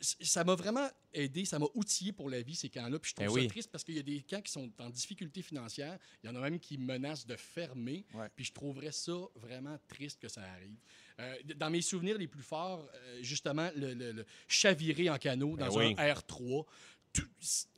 [0.00, 2.98] ça m'a vraiment aidé, ça m'a outillé pour la vie, ces camps-là.
[2.98, 3.48] Puis je trouve Ben ça oui.
[3.48, 5.98] triste parce qu'il y a des camps qui sont en difficulté financière.
[6.22, 8.04] Il y en a même qui menacent de fermer.
[8.14, 8.28] Ouais.
[8.36, 10.76] Puis je trouverais ça vraiment triste que ça arrive.
[11.20, 15.56] Euh, dans mes souvenirs les plus forts, euh, justement, le, le- le chavirer en canot
[15.56, 15.94] Ben dans oui.
[15.98, 16.64] un R3.
[17.12, 17.26] Tout-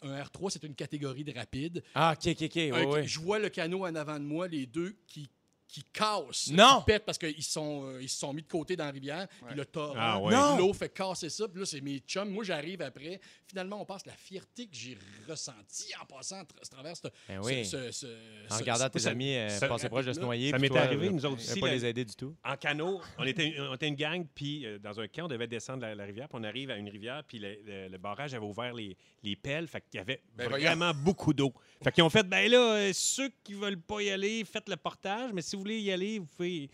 [0.02, 1.82] un R3, c'est une catégorie de rapide.
[1.94, 2.52] Ah, OK, OK, OK.
[2.56, 3.06] Oui, oui.
[3.06, 5.30] Je vois le canot en avant de moi, les deux qui,
[5.70, 6.78] qui cassent, Non!
[6.80, 9.28] qui pètent parce qu'ils sont, euh, ils se sont mis de côté dans la rivière,
[9.46, 10.32] puis le torrent, Ah ouais.
[10.58, 12.28] L'eau fait casser ça, puis là, c'est mes chums.
[12.30, 13.20] Moi, j'arrive après.
[13.46, 14.96] Finalement, on passe la fierté que j'ai
[15.28, 17.64] ressentie en passant à tra- à travers ce, Ben oui.
[17.64, 18.06] ce- ce-
[18.50, 20.50] En ce- regardant ce- tes amis euh, passer proche de se noyer.
[20.50, 21.54] Ça toi, arrivé, nous autres je aussi.
[21.54, 22.36] vais pas les aider du tout.
[22.44, 25.46] En canot, on était, on était une gang, puis euh, dans un camp, on devait
[25.48, 28.34] descendre la, la rivière, puis on arrive à une rivière, puis le, le- le barrage
[28.34, 31.52] avait ouvert les, les pelles, fait qu'il y avait Ben vraiment beaucoup d'eau.
[31.82, 34.76] Fait qu'ils ont fait, ben là, euh, ceux qui veulent pas y aller, faites le
[34.76, 36.70] portage, mais si vous voulez y aller, vous pouvez...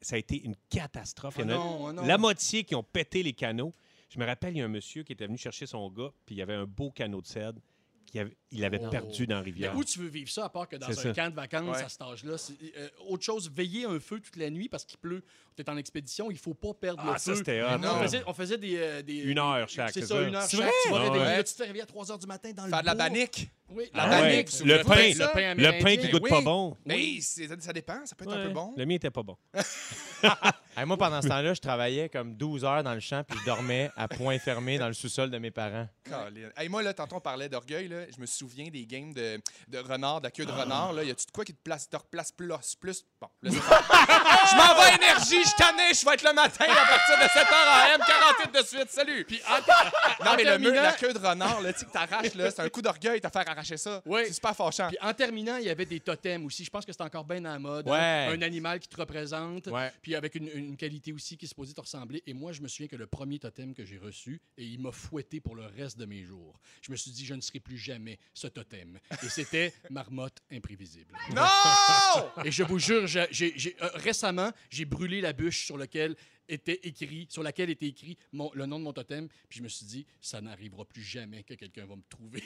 [0.00, 1.36] Ça a été une catastrophe.
[1.38, 2.06] Il y en a Ah non, ah non.
[2.06, 3.72] la moitié qui ont pété les canaux.
[4.08, 6.36] Je me rappelle, il y a un monsieur qui était venu chercher son gars, puis
[6.36, 7.60] il y avait un beau canot de cèdre
[8.10, 8.88] qu'il avait, il avait Oh.
[8.90, 9.76] perdu dans la Mais rivière.
[9.76, 11.12] où tu veux vivre ça, à part que dans un ça.
[11.12, 11.82] camp de vacances Ouais.
[11.84, 12.36] à cet âge-là?
[12.76, 15.22] Euh, autre chose, veiller un feu toute la nuit parce qu'il pleut.
[15.56, 17.36] Tu es en expédition, il faut pas perdre Ah, le ça, feu.
[17.36, 17.62] c'était.
[17.62, 20.22] On faisait, on faisait des, euh, des- Une heure chaque, C'est c'est ça, ça?
[20.22, 20.60] une heure chaque.
[20.60, 20.70] vrai?
[20.84, 21.20] Tu vas Ah réveiller.
[21.24, 21.36] ouais.
[21.36, 22.94] Là, tu te réveilles à 3 heures du matin dans le Faire de la.
[23.70, 24.44] Oui, La Ah ouais.
[24.48, 24.94] vous Le pain.
[24.94, 25.96] Le pain Le pain amérindien.
[25.98, 26.30] qui goûte oui.
[26.30, 26.76] pas bon.
[26.86, 28.72] Mais ça dépend, ça peut être un peu bon.
[28.76, 29.36] Le mien était pas bon.
[30.78, 33.44] Hey, moi, pendant ce temps-là, je travaillais comme 12 heures dans le champ, puis je
[33.44, 35.88] dormais à point fermé dans le sous-sol de mes parents.
[36.56, 37.88] Hey, moi, là, tantôt, on parlait d'orgueil.
[37.88, 38.02] là.
[38.14, 40.92] Je me souviens des games de, de renard, de la queue de renard.
[40.92, 41.02] Là.
[41.02, 42.48] Y a-tu de quoi qui te, place, te replace plus?
[42.80, 43.04] plus?
[43.20, 43.50] Bon, là.
[43.50, 47.94] Je m'en vais énergie, je tanné, je vais être le matin à partir de 7h
[47.94, 48.90] AM, 48 de suite.
[48.90, 49.24] Salut!
[49.24, 49.40] Puis,
[50.24, 52.50] non, mais le terminant- mur, la queue de renard, là, tu sais, que t'arraches, là,
[52.52, 54.00] c'est un coup d'orgueil, t'as faire arracher ça.
[54.06, 54.20] Oui.
[54.28, 54.88] C'est super fâchant.
[54.88, 56.64] Puis en terminant, il y avait des totems aussi.
[56.64, 57.88] Je pense que c'est encore bien à la mode.
[57.88, 58.28] hein.
[58.32, 59.66] Un animal qui te représente.
[59.66, 59.90] Ouais.
[60.02, 62.22] Puis avec une, une qualité aussi qui est supposée te ressembler.
[62.26, 64.92] Et moi, je me souviens que le premier totem que j'ai reçu, et il m'a
[64.92, 66.58] fouetté pour le reste de mes jours.
[66.82, 68.98] Je me suis dit, je ne serai plus jamais ce totem.
[69.22, 71.14] Et c'était Marmotte imprévisible.
[71.34, 71.42] Non!
[72.44, 76.16] Et je vous jure, euh, récemment, j'ai brûlé la bûche sur laquelle
[76.48, 79.28] était écrit, sur laquelle était écrit mon- le nom de mon totem.
[79.48, 82.42] Puis je me suis dit, ça n'arrivera plus jamais que quelqu'un va me trouver.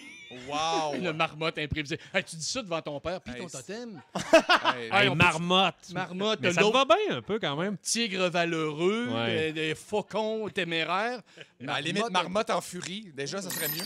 [0.48, 0.94] Wow!
[0.94, 2.00] Une marmotte imprévisible.
[2.12, 4.00] Hey, tu dis ça devant ton père, puis Hey, ton totem?
[4.92, 5.90] Hey, on peut- marmotte.
[5.92, 7.76] Marmotte, Mais ça te va bien un peu quand même.
[7.78, 9.50] tigre valeureux, Ouais.
[9.50, 11.22] euh, des faucons téméraires.
[11.60, 13.84] à la limite, marmotte en furie, déjà, ça serait mieux.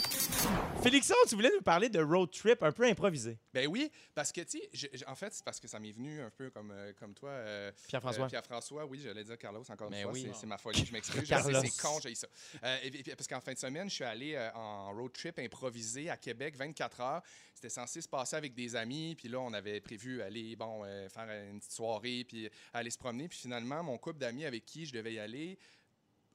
[0.83, 3.39] Félixon, tu voulais nous parler de road trip un peu improvisé.
[3.53, 6.31] Ben oui, parce que, tu sais, en fait, c'est parce que ça m'est venu un
[6.31, 7.31] peu comme, euh, comme toi.
[7.31, 8.25] euh, Pierre-François.
[8.27, 10.33] euh, Pierre-François, oui, j'allais dire Carlos encore une Ben oui.
[10.39, 11.23] c'est- ma folie, je m'excuse.
[11.71, 12.27] C'est con, j'ai ça.
[12.65, 15.39] Euh, et- et- parce qu'en fin de semaine, je suis allé euh, en road trip
[15.39, 17.23] improvisé à Québec, 24 heures.
[17.55, 21.09] C'était censé se passer avec des amis, puis là, on avait prévu aller, bon, euh,
[21.09, 23.29] faire une petite soirée, puis aller se promener.
[23.29, 25.59] Puis finalement, mon couple d'amis avec qui je devais y aller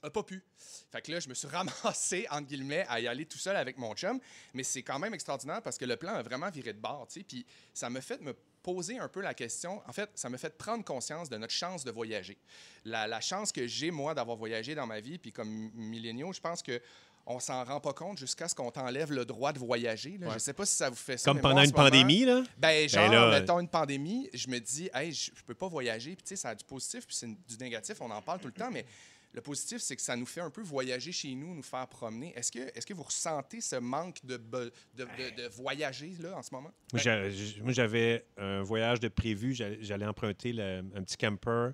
[0.03, 0.43] a pas pu.
[0.91, 1.47] Fait que là, je me suis
[1.95, 4.19] ramassé, entre guillemets, à y aller tout seul avec mon chum.
[4.55, 7.19] Mais c'est quand même extraordinaire parce que le plan a vraiment viré de bord, tu
[7.19, 7.23] sais.
[7.23, 9.81] Puis ça me fait me poser un peu la question.
[9.87, 12.37] En fait, ça me fait prendre conscience de notre chance de voyager.
[12.85, 16.39] La, la chance que j'ai, moi, d'avoir voyagé dans ma vie, puis comme milléniaux, je
[16.39, 16.81] pense que
[17.27, 20.17] on s'en rend pas compte jusqu'à ce qu'on t'enlève le droit de voyager.
[20.19, 20.29] là.
[20.33, 21.25] Je sais pas si ça vous fait ça.
[21.31, 22.43] Comme moi, pendant en une moment- pandémie, là?
[22.57, 25.67] ben, genre, Ben là, mettons une pandémie, je me dis, hey, je, je peux pas
[25.67, 26.15] voyager.
[26.15, 28.47] Puis, tu sais, ça a du positif, puis c'est du négatif, on en parle tout
[28.47, 28.85] le temps, mais
[29.33, 32.33] le positif, c'est que ça nous fait un peu voyager chez nous, nous faire promener.
[32.35, 36.41] Est-ce que, est que vous ressentez ce manque de, de, de- de voyager, là, en
[36.43, 36.71] ce moment?
[36.93, 39.53] Moi, j'avais un voyage de prévu.
[39.53, 41.69] J'allais emprunter le- un petit camper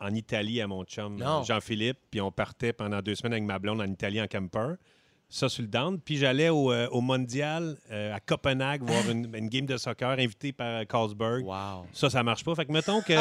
[0.00, 1.18] en Italie à mon chum.
[1.44, 1.98] Jean-Philippe.
[2.10, 4.74] Puis on partait pendant deux semaines avec ma blonde en Italie en camper.
[5.30, 6.00] Ça sur le down.
[6.00, 10.08] Puis j'allais au, euh, au Mondial euh, à Copenhague voir une, une game de soccer
[10.18, 11.44] invité par Carlsberg.
[11.44, 11.86] Wow.
[11.92, 12.54] Ça, ça marche pas.
[12.54, 13.12] Fait que mettons que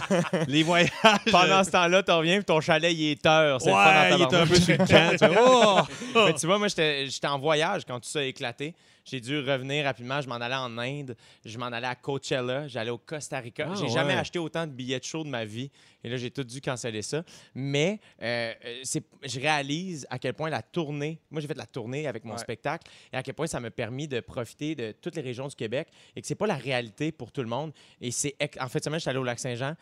[0.48, 0.90] les voyages.
[1.32, 3.60] Pendant ce temps-là, tu reviens puis ton chalet, il est heure.
[3.60, 5.16] C'est le fun ouais, il est un peu sur le camp.
[5.18, 5.86] tu vois.
[6.14, 6.24] Oh!
[6.26, 8.74] Mais tu vois, moi, j'étais en voyage quand tout ça a éclaté.
[9.08, 10.20] J'ai dû revenir rapidement.
[10.20, 11.16] Je m'en allais en Inde.
[11.44, 12.66] Je m'en allais à Coachella.
[12.66, 13.68] J'allais au Costa Rica.
[13.70, 15.70] Ah, j'ai jamais acheté autant de billets de show de ma vie.
[16.02, 17.22] Et là, j'ai tout dû canceller ça.
[17.54, 18.82] Mais euh, euh,
[19.24, 21.20] je réalise à quel point la tournée...
[21.30, 22.38] Moi, j'ai fait la tournée avec mon Ouais.
[22.38, 25.54] spectacle et à quel point ça m'a permis de profiter de toutes les régions du
[25.54, 27.72] Québec et que c'est pas la réalité pour tout le monde.
[28.00, 28.34] Et c'est...
[28.60, 29.74] En fait, semaine, j'étais allé au Lac-Saint-Jean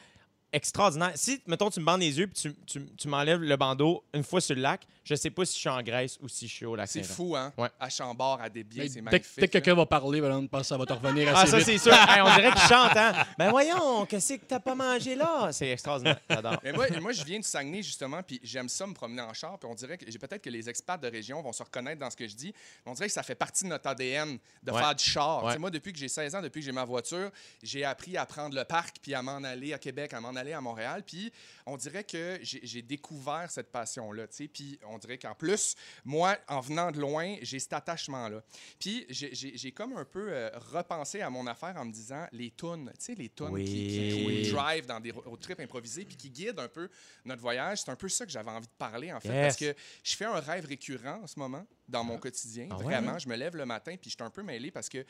[0.54, 1.12] extraordinaire.
[1.16, 4.22] Si, mettons, tu me bandes les yeux puis tu, tu- tu m'enlèves le bandeau une
[4.22, 6.54] fois sur le lac, je sais pas si je suis en Grèce ou si je
[6.54, 7.52] suis au lac C'est fou, hein?
[7.58, 7.68] Ouais.
[7.78, 9.32] À Chambord, à Desbiens, c'est magnifique.
[9.36, 11.58] dès que quelqu'un va parler, ben, on pense que ça va te revenir assez Ah,
[11.58, 11.92] ça, c'est sûr.
[12.08, 13.12] Hey, on dirait qu'il chante, hein?
[13.38, 15.50] Ben voyons, qu'est-ce que t'as pas mangé là?
[15.52, 16.18] C'est extraordinaire.
[16.30, 16.56] J'adore.
[16.62, 19.58] Mais moi, moi, je viens du Saguenay, justement, puis j'aime ça me promener en char.
[19.58, 22.16] Puis on dirait que peut-être que les experts de région vont se reconnaître dans ce
[22.16, 22.54] que je dis.
[22.86, 24.80] mais on dirait que ça fait partie de notre ADN de Ouais.
[24.80, 25.42] faire du char.
[25.42, 25.48] Ouais.
[25.50, 27.30] Tu sais, Moi, depuis que j'ai 16 ans, depuis que j'ai ma voiture,
[27.62, 30.43] j'ai appris à prendre le parc, puis à m'en aller à Québec, à m'en aller
[30.52, 31.02] à Montréal.
[31.06, 31.32] Puis
[31.66, 34.26] on dirait que j'ai découvert cette passion-là.
[34.28, 34.48] tu sais.
[34.48, 38.42] Puis on dirait qu'en plus, moi, en venant de loin, j'ai cet attachement-là.
[38.78, 42.90] Puis j'ai- comme un peu euh, repensé à mon affaire en me disant les tunes,
[42.98, 46.58] tu sais, les tunes qui, qui- drive dans des road trips improvisés puis qui guident
[46.60, 46.88] un peu
[47.24, 47.82] notre voyage.
[47.82, 49.46] C'est un peu ça que j'avais envie de parler, en fait, Yes.
[49.46, 52.68] parce que je fais un rêve récurrent en ce moment dans mon quotidien.
[52.70, 52.84] Ah ouais?
[52.84, 55.04] Vraiment, je me lève le matin puis je suis un peu mêlé parce que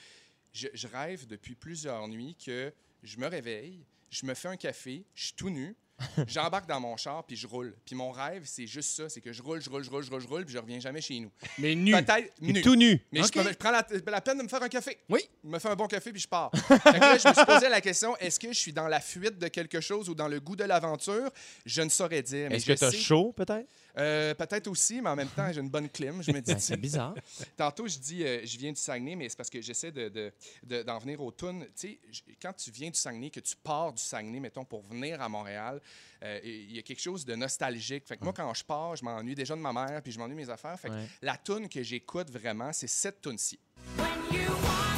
[0.53, 5.05] je, je rêve depuis plusieurs nuits que je me réveille, je me fais un café,
[5.14, 5.74] je suis tout nu,
[6.29, 7.74] j'embarque dans mon char puis je roule.
[7.85, 10.11] Puis mon rêve, c'est juste ça, c'est que je roule, je roule, je roule, je
[10.11, 11.31] roule, je roule, puis je reviens jamais chez nous.
[11.59, 11.94] Mais nu.
[12.40, 12.62] Nu.
[12.62, 13.00] tout nu.
[13.11, 14.98] Mais je, prends la, la peine de me faire un café.
[15.09, 15.20] Oui.
[15.42, 16.50] Je me fais un bon café puis je pars.
[16.55, 19.00] Fait que là, je me suis posé la question est-ce que je suis dans la
[19.00, 21.31] fuite de quelque chose ou dans le goût de l'aventure?
[21.66, 22.53] Je ne saurais dire.
[22.53, 23.68] Est-ce que t'as sais- chaud, peut-être?
[23.97, 26.23] Euh, Peut-être aussi, mais en même temps, j'ai une bonne clim.
[26.23, 27.15] Je me dis, Ben, c'est bizarre.
[27.57, 30.33] Tantôt, je dis, euh, je viens du Saguenay, mais c'est parce que j'essaie de, de-
[30.65, 31.65] de- d'en venir au tune.
[31.79, 35.21] Tu sais, quand tu viens du Saguenay, que tu pars du Saguenay, mettons, pour venir
[35.23, 35.81] à Montréal,
[36.23, 38.07] euh, il y a quelque chose de nostalgique.
[38.07, 40.35] Fait que moi, quand je pars, je m'ennuie déjà de ma mère, puis je m'ennuie
[40.35, 40.79] de mes affaires.
[40.81, 41.07] Fait que Ouais.
[41.23, 43.59] la tune que j'écoute vraiment, c'est cette tune-ci.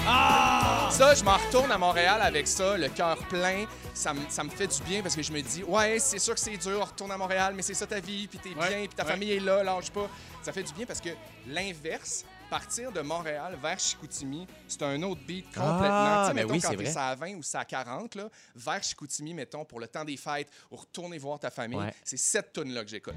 [0.06, 0.88] Ah!
[0.92, 3.66] Ça, je m'en retourne à Montréal avec ça, le cœur plein.
[3.92, 6.34] Ça me, ça me fait du bien parce que je me dis, ouais, c'est sûr
[6.34, 8.78] que c'est dur, retourne à Montréal, mais c'est ça ta vie, puis t'es Ouais, bien,
[8.86, 9.10] puis ta ouais.
[9.10, 10.08] famille est là, lâche pas.
[10.42, 11.10] Ça fait du bien parce que
[11.48, 15.76] l'inverse, partir de Montréal vers Chicoutimi, c'est un autre beat complètement.
[15.90, 18.28] Ah, tu sais, mais mettons, oui, quand t'es à 20 ou ça à 40, là,
[18.54, 21.94] vers Chicoutimi, mettons, pour le temps des fêtes, ou retourner voir ta famille, Ouais.
[22.04, 23.16] c'est cette tune-là que j'écoute.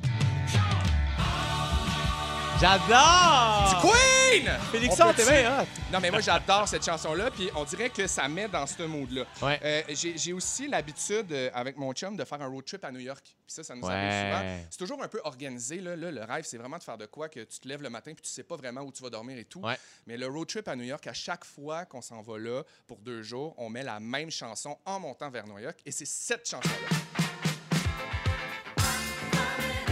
[2.59, 3.81] J'adore!
[3.81, 4.49] Queen!
[4.71, 5.65] Félixon, On t'es bien hot.
[5.93, 9.23] Non, mais moi, j'adore cette chanson-là, puis on dirait que ça met dans ce mood-là.
[9.41, 9.59] Ouais.
[9.63, 12.99] Euh, j'ai aussi l'habitude, euh, avec mon chum, de faire un road trip à New
[12.99, 13.23] York.
[13.23, 14.25] Puis ça, ça nous arrive Ouais.
[14.33, 14.57] souvent.
[14.69, 15.77] C'est toujours un peu organisé.
[15.79, 15.95] Là.
[15.95, 18.11] Là, le rêve, c'est vraiment de faire de quoi que tu te lèves le matin
[18.13, 19.61] puis tu sais pas vraiment où tu vas dormir et tout.
[19.61, 19.77] Ouais.
[20.05, 22.97] Mais le road trip à New York, à chaque fois qu'on s'en va là pour
[22.99, 25.79] deux jours, on met la même chanson en montant vers New York.
[25.85, 27.18] Et c'est cette chanson-là.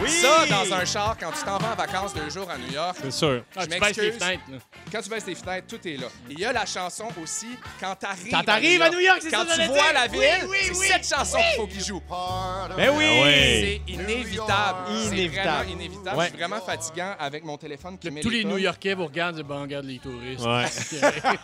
[0.07, 0.13] Oui!
[0.21, 2.95] Ça, dans un char, quand tu t'en vas en vacances deux jours à New York,
[3.03, 3.43] C'est sûr.
[3.55, 4.13] Ah, Je tu baisses m'excuse.
[4.23, 4.41] fenêtres.
[4.51, 4.57] là.
[4.91, 6.07] Quand tu baisses tes fenêtres, tout est là.
[6.29, 7.47] Et il y a la chanson aussi,
[7.79, 9.93] Quand t'arrives Quand t'arrives à New York, c'est Quand ça que tu vois dire?
[9.93, 12.01] la ville, Oui, oui, c'est cette chanson qu'il faut qu'il joue.
[12.77, 13.05] Ben oui!
[13.07, 14.77] C'est inévitable.
[14.87, 15.47] C'est Inévitable.
[15.65, 16.17] vraiment inévitable.
[16.17, 16.25] Ouais.
[16.25, 18.43] Je suis vraiment fatigant avec mon téléphone qui met Tous les.
[18.45, 20.45] New-Yorkais vous regardent bon, regarde les touristes.
[20.45, 20.65] Ouais.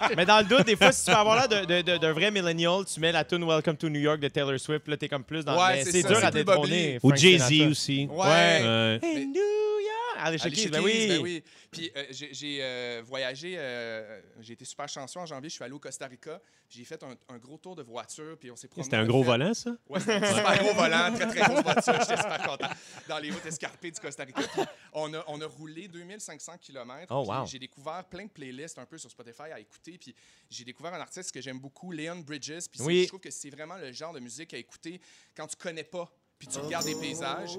[0.18, 2.14] Mais dans le doute, des fois, si tu veux avoir l'air de- de- de- d'un
[2.14, 5.10] vrai millennial, tu mets la tune Welcome to New York de Taylor Swift, là, t'es
[5.10, 6.98] comme plus dans Ouais, mais c'est c'est dur c'est à bubbly.
[7.04, 7.70] Ou Jay-Z Sinatra.
[7.72, 8.08] aussi.
[8.12, 8.53] Ouais.
[8.62, 9.00] Ouais.
[9.02, 9.90] Hey, New York!
[10.16, 11.08] Alicia Keys, ben oui.
[11.08, 11.44] ben oui.
[11.72, 15.50] Puis euh, j'ai j'ai, euh, voyagé, euh, j'ai été super chanceux en janvier.
[15.50, 16.40] Je suis allé au Costa Rica.
[16.70, 18.38] J'ai fait un, un gros tour de voiture.
[18.40, 18.84] Puis on s'est promené.
[18.86, 19.72] C'était un gros fait- volant, ça?
[19.90, 21.94] Ouais, c'était un super gros volant, très très grosse voiture.
[22.00, 22.70] J'étais super content.
[23.10, 24.42] Dans les routes escarpées du Costa Rica.
[24.44, 24.62] Puis
[24.94, 27.08] on, a, on a roulé 2500 km.
[27.10, 27.46] Oh, wow.
[27.48, 29.98] J'ai découvert plein de playlists un peu sur Spotify à écouter.
[29.98, 30.16] Puis
[30.50, 32.68] j'ai découvert un artiste que j'aime beaucoup, Leon Bridges.
[32.72, 33.02] Puis Oui.
[33.04, 35.02] je trouve que c'est vraiment le genre de musique à écouter
[35.36, 36.10] quand tu connais pas.
[36.46, 37.52] Puis tu regardes des paysages.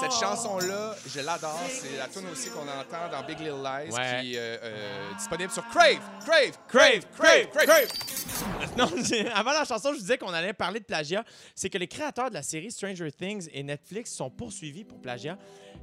[0.00, 1.58] Cette chanson-là, je l'adore.
[1.68, 4.20] C'est la tune aussi qu'on entend dans Big Little Lies, Ouais.
[4.20, 7.88] qui est euh, euh, disponible sur Crave, Crave, Crave, crave, Crave, crave.
[8.76, 11.24] Non, j'ai- avant la chanson, je vous disais qu'on allait parler de plagiat.
[11.56, 15.36] C'est que les créateurs de la série Stranger Things et Netflix sont poursuivis pour plagiat.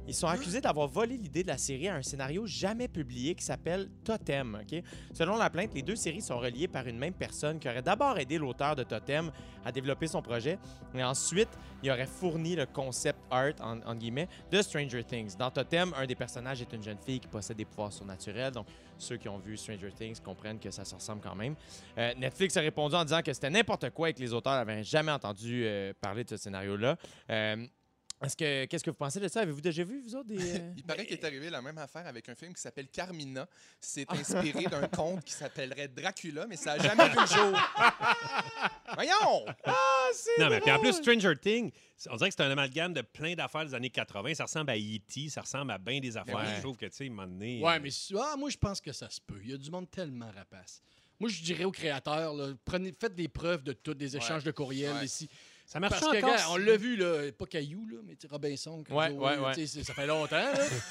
[0.06, 3.44] Ils sont accusés d'avoir volé l'idée de la série à un scénario jamais publié qui
[3.44, 4.62] s'appelle Totem.
[5.12, 8.18] Selon la plainte, les deux séries sont reliées par une même personne qui aurait d'abord
[8.18, 9.30] aidé l'auteur de Totem
[9.64, 10.58] à développer son projet,
[10.94, 11.50] et ensuite,
[11.82, 15.36] il aurait fourni le concept art, en, en guillemets, de Stranger Things.
[15.36, 18.66] Dans Totem, un des personnages est une jeune fille qui possède des pouvoirs surnaturels, donc
[18.96, 21.54] ceux qui ont vu Stranger Things comprennent que ça se ressemble quand même.
[21.98, 24.82] Euh, Netflix a répondu en disant que c'était n'importe quoi et que les auteurs n'avaient
[24.82, 26.96] jamais entendu euh, parler de ce scénario-là.
[27.30, 27.66] Euh,
[28.22, 29.40] est-ce que, qu'est-ce que vous pensez de ça?
[29.42, 30.56] Avez-vous déjà vu, vous autres, des...
[30.58, 33.48] euh, Il paraît qu'il est arrivé la même affaire avec un film qui s'appelle Carmina.
[33.80, 37.58] C'est inspiré d'un conte qui s'appellerait Dracula, mais ça n'a jamais vu le jour.
[38.94, 39.46] Voyons!
[40.38, 41.70] Non, mais puis en plus, Stranger Things,
[42.10, 44.34] on dirait que c'est un amalgame de plein d'affaires des années 80.
[44.34, 46.56] Ça ressemble à E.T., ça ressemble à bien des affaires.
[46.56, 47.62] Je trouve que, tu sais, un moment donné...
[47.62, 49.40] Ouais, euh, mais ah, moi, je pense que ça se peut.
[49.44, 50.82] Il y a du monde tellement rapace.
[51.20, 54.52] Moi, je dirais aux créateurs, là, prenez, faites des preuves de tout, des échanges de
[54.52, 55.04] courriels Ouais.
[55.04, 55.28] ici.
[55.70, 56.52] Ça marche Parce que, encore.
[56.52, 59.66] on l'a vu, là, pas Caillou, là, mais Robinson, Ouais, ouais, ouais.
[59.66, 60.36] ça fait longtemps.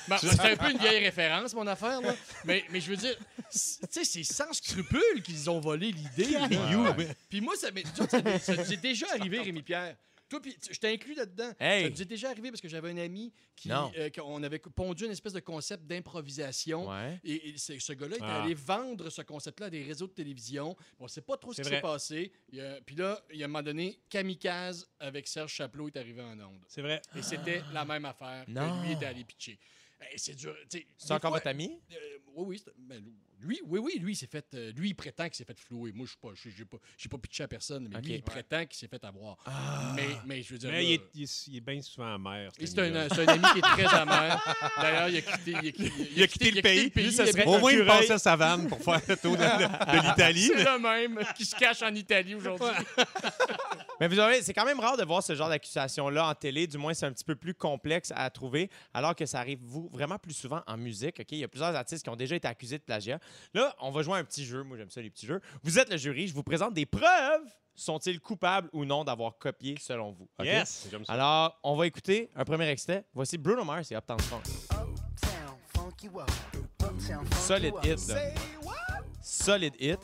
[0.08, 0.18] là.
[0.22, 2.00] C'est un peu une vieille référence, mon affaire.
[2.00, 2.14] Là.
[2.46, 3.16] Mais, mais je veux dire,
[3.50, 6.30] c'est- sans scrupule qu'ils ont volé l'idée.
[6.32, 6.48] là.
[7.28, 9.96] Puis moi, ça m'est déjà arrivé, Rémi-Pierre.
[10.30, 11.52] Toi, puis je t'ai inclus là-dedans.
[11.60, 11.84] Hey!
[11.86, 15.06] Ça nous est déjà arrivé parce que j'avais un ami qui, euh, qu'on avait pondu
[15.06, 16.90] une espèce de concept d'improvisation.
[16.90, 17.20] Ouais.
[17.24, 18.44] Et, et ce, gars-là est Ah.
[18.44, 20.76] allé vendre ce concept-là à des réseaux de télévision.
[21.00, 22.32] On ne sait pas trop ce qui s'est passé.
[22.86, 26.40] Puis là, il y a un moment donné, Kamikaze avec Serge Chaplot est arrivé en
[26.40, 26.60] onde.
[26.68, 27.02] C'est vrai.
[27.16, 28.46] Et c'était la même affaire.
[28.46, 28.82] que Non.
[28.84, 29.58] Lui était allé pitcher.
[30.00, 30.56] Eh, c'est dur.
[30.70, 31.80] C'est encore fois- votre ami?
[31.92, 31.96] euh,
[32.36, 32.74] oui, oui.
[32.78, 33.04] ben,
[33.40, 34.46] lui, oui, oui, lui, il s'est fait.
[34.56, 35.92] euh, lui, il prétend qu'il s'est fait flouer.
[35.92, 38.16] Moi, je suis pas, je- j'ai pas, j'ai pas pitché à personne, mais lui, il
[38.16, 38.22] Ouais.
[38.22, 39.38] prétend qu'il s'est fait avoir.
[39.96, 40.70] Mais, mais je veux dire.
[40.70, 42.52] Mais là, il est, il est- il est bien souvent amer.
[42.60, 42.94] c'est un,
[43.28, 44.72] ami qui est très amer.
[44.82, 47.12] D'ailleurs, il a quitté, il a, quitté- Il a quitté le pays.
[47.12, 50.08] Serait- Au un moins, il passait sa vanne pour faire le tour de, de- de
[50.10, 50.52] l'Italie.
[50.56, 52.68] C'est le même qui se cache en Italie aujourd'hui.
[54.00, 56.68] Mais vous savez, c'est quand même rare de voir ce genre d'accusation-là en télé.
[56.68, 59.90] Du moins, c'est un petit peu plus complexe à trouver, alors que ça arrive vous,
[59.92, 61.20] vraiment plus souvent en musique.
[61.20, 61.32] ok?
[61.32, 63.20] Il y a plusieurs artistes qui ont déjà été accusés de plagiat.
[63.54, 64.64] Là, on va jouer à un petit jeu.
[64.64, 65.42] Moi, j'aime ça, les petits jeux.
[65.64, 66.28] Vous êtes le jury.
[66.28, 67.48] Je vous présente des preuves.
[67.76, 70.28] Sont-ils coupables ou non d'avoir copié selon vous?
[70.44, 70.88] Yes!
[70.90, 71.14] Ça.
[71.14, 73.06] Alors, on va écouter un premier extrait.
[73.14, 74.42] Voici Bruno Mars et Uptown Funk.
[77.46, 78.16] Solid hit, là.
[79.22, 80.00] Solid hit.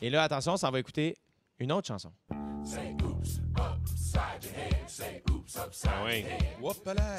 [0.00, 1.16] Et là, attention, ça va écouter
[1.60, 2.12] une autre chanson.
[6.96, 7.18] Ah!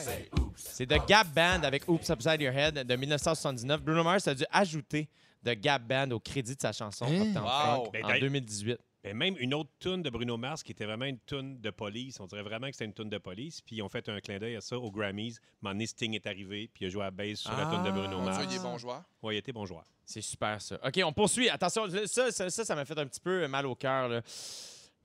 [0.56, 3.82] C'est The Gap Band avec Oops Upside Your Head de 1979.
[3.82, 5.08] Bruno Mars a dû ajouter
[5.46, 7.34] The Gap Band au crédit de sa chanson Wow.
[7.34, 8.78] Funk Ben, en d'ailleurs- 2018.
[9.04, 12.22] Ben, même une autre tune de Bruno Mars qui était vraiment une tune de police.
[12.22, 13.60] On dirait vraiment que c'était une tune de police.
[13.60, 15.36] Puis ils ont fait un clin d'œil à ça aux Grammys.
[15.62, 17.92] Donné, Sting est arrivé, puis il a joué à la bass sur la tune de
[17.92, 18.38] Bruno Mon Mars.
[18.40, 19.04] Dieu, il est bon joueur.
[19.22, 19.84] Ouais, il était bon joueur.
[20.06, 20.80] C'est super ça.
[20.86, 21.50] OK, on poursuit.
[21.50, 24.22] Attention, ça, ça, ça, ça m'a fait un petit peu mal au cœur.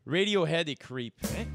[0.08, 1.14] Radiohead et Creep.
[1.36, 1.46] Hein?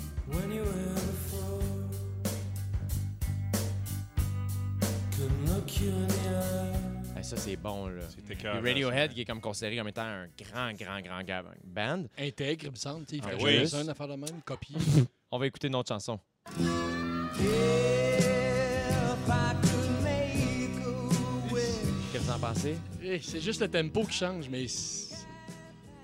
[7.16, 8.02] Hey, ça, c'est bon, là.
[8.10, 8.48] C'était.
[8.50, 12.04] Radiohead, qui est comme considéré comme étant un grand, grand, grand band.
[12.18, 13.06] Intègre, il me semble.
[13.06, 13.60] tu sais, Il Ah fait oui.
[13.60, 14.76] juste une affaire de même, copier.
[15.32, 16.20] On va écouter une autre chanson.
[22.12, 22.76] Qu'est-ce que vous en pensez?
[23.04, 24.68] Eh, C'est juste le tempo qui change, mais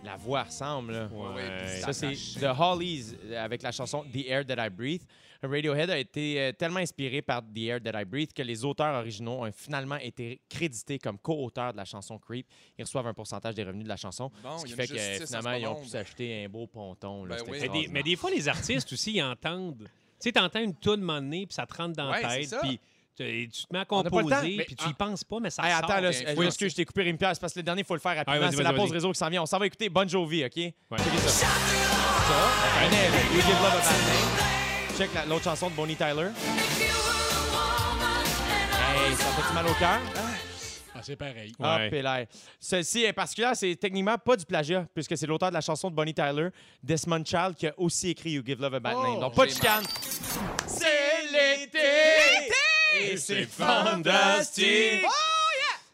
[0.10, 1.08] La voix ressemble, là.
[1.12, 1.58] Ouais, Ouais.
[1.72, 5.02] puis Ça, c'est The Hollies euh, avec la chanson The Air That I Breathe.
[5.42, 8.94] Radiohead a été euh, tellement inspiré par The Air That I Breathe que les auteurs
[8.96, 12.46] originaux ont finalement été crédités comme co-auteurs de la chanson Creep.
[12.78, 14.30] Ils reçoivent un pourcentage des revenus de la chanson.
[14.44, 17.24] Bon, ce qui fait que en finalement, ils ont pu s'acheter un beau ponton.
[17.26, 17.38] là.
[17.38, 17.52] Ben oui.
[17.52, 17.92] Mais des, extraordinaire.
[17.94, 19.84] mais des fois, les artistes aussi, ils entendent.
[19.84, 19.88] Tu
[20.20, 22.80] sais, t'entends une tune moment donné, puis ça te rentre dans Ouais, la tête, puis
[23.20, 25.84] Tu tu te mets à composer, puis tu y penses pas, mais ça Hey, sort.
[25.84, 26.44] attends, là, bien euh, sûr.
[26.44, 28.40] excuse, je t'ai coupé Pierre, c'est parce que le dernier, il faut le faire rapidement.
[28.40, 29.42] vas-y, c'est la pause réseau qui s'en vient.
[29.42, 30.56] On s'en va écouter Bon Jovi, OK?
[30.56, 30.74] Ouais.
[30.98, 31.00] Ça.
[31.30, 33.18] Ça, on connaît, là.
[33.34, 34.98] You Give Love a Bad Name.
[34.98, 36.30] Check la- l'autre chanson de Bonnie Tyler.
[38.80, 40.00] Hey, ça fait mal au cœur?
[40.96, 41.54] Ah, c'est pareil.
[41.62, 42.28] Ah, Ouais.
[42.60, 45.96] Celle-ci est particulière, c'est techniquement pas du plagiat, puisque c'est l'auteur de la chanson de
[45.96, 46.50] Bonnie Tyler,
[46.84, 49.20] Desmond Child, qui a aussi écrit You Give Love a Bad Oh, Name.
[49.20, 49.84] Donc, pas de chicane.
[50.68, 51.80] C'est l'été!
[53.00, 55.04] Et c'est fantastique!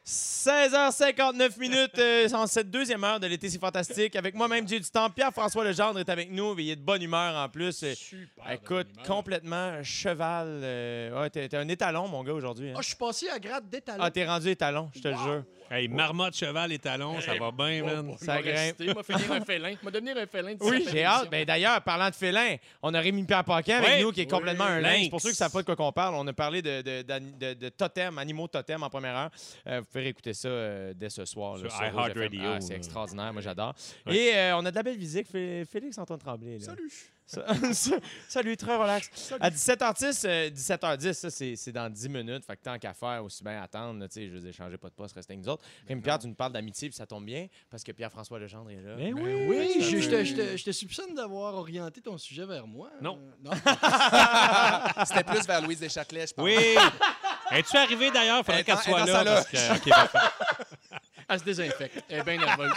[0.05, 4.15] 16h59 minutes euh, en cette deuxième heure de l'été, c'est fantastique.
[4.15, 5.09] Avec moi-même, Dieu du temps.
[5.09, 6.55] Pierre-François Legendre est avec nous.
[6.59, 7.81] Il est de bonne humeur en plus.
[7.81, 8.51] Euh, Super.
[8.51, 9.05] Écoute, bonne humeur.
[9.07, 10.47] complètement cheval.
[10.63, 12.69] euh, ouais, t'es t'es un étalon, mon gars, aujourd'hui.
[12.69, 12.73] hein.
[12.77, 14.03] Ah, je suis passé à grade d'étalon.
[14.03, 15.43] Ah, t'es rendu étalon, je te le jure.
[15.71, 18.15] Hey, marmotte, cheval et talon, ça va bien, man.
[18.19, 18.75] Ça grimpe.
[18.79, 19.73] Il m'a finir un félin.
[19.81, 20.55] M'a devenir un félin.
[20.59, 21.29] Oui, j'ai hâte.
[21.31, 24.65] Ben, D'ailleurs, parlant de félin, on a Rémi Pierre Paquin avec nous qui est complètement
[24.65, 25.09] un lynx.
[25.09, 27.01] Pour ceux qui ne savent pas de quoi qu'on parle, on a parlé de, de,
[27.01, 29.29] d'ani- de- de totem, animaux totem en première heure.
[29.67, 31.53] Euh, vous pouvez réécouter ça euh, dès ce soir.
[31.57, 31.71] là, Sur
[32.45, 33.73] Ah, c'est extraordinaire, moi j'adore.
[34.07, 35.27] Et euh, on a de la belle musique.
[35.27, 36.57] Fé- Félix Antoine Tremblay.
[36.59, 36.65] là.
[36.65, 36.91] Salut.
[37.27, 37.43] Ça-
[38.29, 39.09] Salut, très relax.
[39.39, 42.45] À 17h10, euh, 17h10, ça c'est c'est dans 10 minutes.
[42.45, 43.99] Fait que tant qu'à faire, aussi bien attendre.
[43.99, 45.63] là, tu sais, je veux échanger pas de poste, restez avec nous autres.
[45.87, 48.75] Rémi Pierre, tu nous parles d'amitié, puis ça tombe bien parce que Pierre-François Legendre est
[48.81, 48.95] là.
[48.95, 49.45] Ben Ben oui.
[49.47, 52.91] oui, je, te, je te- je te soupçonne d'avoir orienté ton sujet vers moi.
[53.01, 53.17] Non.
[53.19, 53.51] Euh, non.
[55.05, 56.45] C'était plus vers Louise Deschâtelet, je pense.
[56.45, 56.55] Oui.
[57.51, 58.45] Es-tu arrivé d'ailleurs?
[58.45, 59.23] Faudrait Elle est qu'elle soit là.
[59.23, 59.77] sa Parce que...
[59.77, 60.17] OK, parfait.
[61.27, 62.03] Elle se désinfecte.
[62.09, 62.71] Elle est bien nerveuse.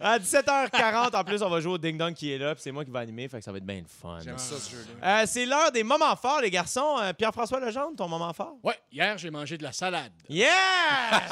[0.00, 2.72] À 17h40, en plus, on va jouer au Ding Dong qui est là, puis c'est
[2.72, 4.18] moi qui vais animer, fait que ça va être bien le fun.
[4.24, 5.22] J'aime ça, ce jeu-là.
[5.22, 6.96] Euh, c'est l'heure des moments forts, les garçons.
[7.00, 8.56] Euh, Pierre-François Legendre, ton moment fort?
[8.62, 10.12] Ouais, hier, j'ai mangé de la salade.
[10.28, 10.48] Yeah!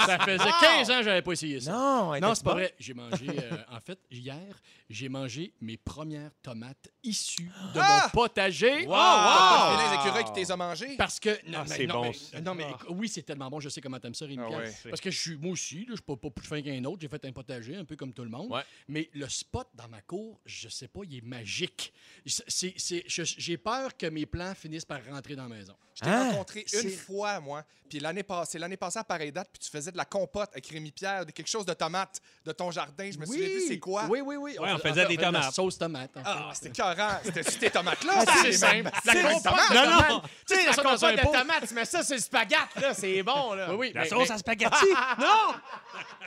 [0.06, 1.72] Ça faisait 15 ans que j'avais pas essayé ça.
[1.72, 2.74] non, elle Non, c'est pas vrai.
[2.78, 4.54] J'ai mangé, euh, en fait, hier,
[4.90, 8.02] j'ai mangé mes premières tomates issues de Ah!
[8.14, 8.86] mon potager.
[8.86, 8.92] Wow!
[8.92, 9.88] Pas Wow!
[9.88, 10.96] les écureuils qui t'es mangés?
[10.98, 11.30] Parce que.
[11.48, 12.12] Non, Ah, mais, c'est non, bon,
[12.54, 13.60] mais- non, oui, c'est tellement bon.
[13.60, 14.72] Je sais comment t'aimes ça, Rémi Ah ouais.
[14.90, 16.98] Parce que je suis, moi aussi, je suis pas, pas plus fin qu'un autre.
[17.00, 18.50] J'ai fait un potager, un peu comme tout le monde.
[18.50, 18.57] Ouais.
[18.88, 21.92] Mais le spot dans ma cour, je sais pas, il est magique.
[22.24, 25.76] J'ai peur que mes plans finissent par rentrer dans la maison.
[25.98, 26.30] Je t'ai Hein?
[26.30, 27.64] rencontré une C'est- fois, moi.
[27.88, 30.66] Puis l'année passée, l'année passée à pareille date, puis tu faisais de la compote avec
[30.66, 33.10] Rémi Pierre, de quelque chose de tomate de ton jardin.
[33.10, 34.04] Je me souviens plus c'est quoi.
[34.10, 34.56] Oui, oui, oui.
[34.60, 35.54] Ouais, on fais- faisait des de la tomates.
[35.54, 36.10] sauce tomate.
[36.16, 36.30] en fait.
[36.30, 37.18] Ah, c'était carrant.
[37.24, 38.12] C'était sur tes tomates-là.
[38.14, 38.90] Ah, c'est c'est simple.
[39.02, 39.70] C'est la compote tomates.
[39.70, 40.02] de Non, non.
[40.02, 40.22] tomate.
[40.46, 42.94] Tu sais, la mets ça dans compote de tomate, mets ça sur le spaghetti, là,
[42.94, 43.70] c'est bon, là.
[43.70, 43.92] Oui, oui.
[43.94, 44.86] La mais- sauce mais- à spaghetti?
[45.18, 45.54] non!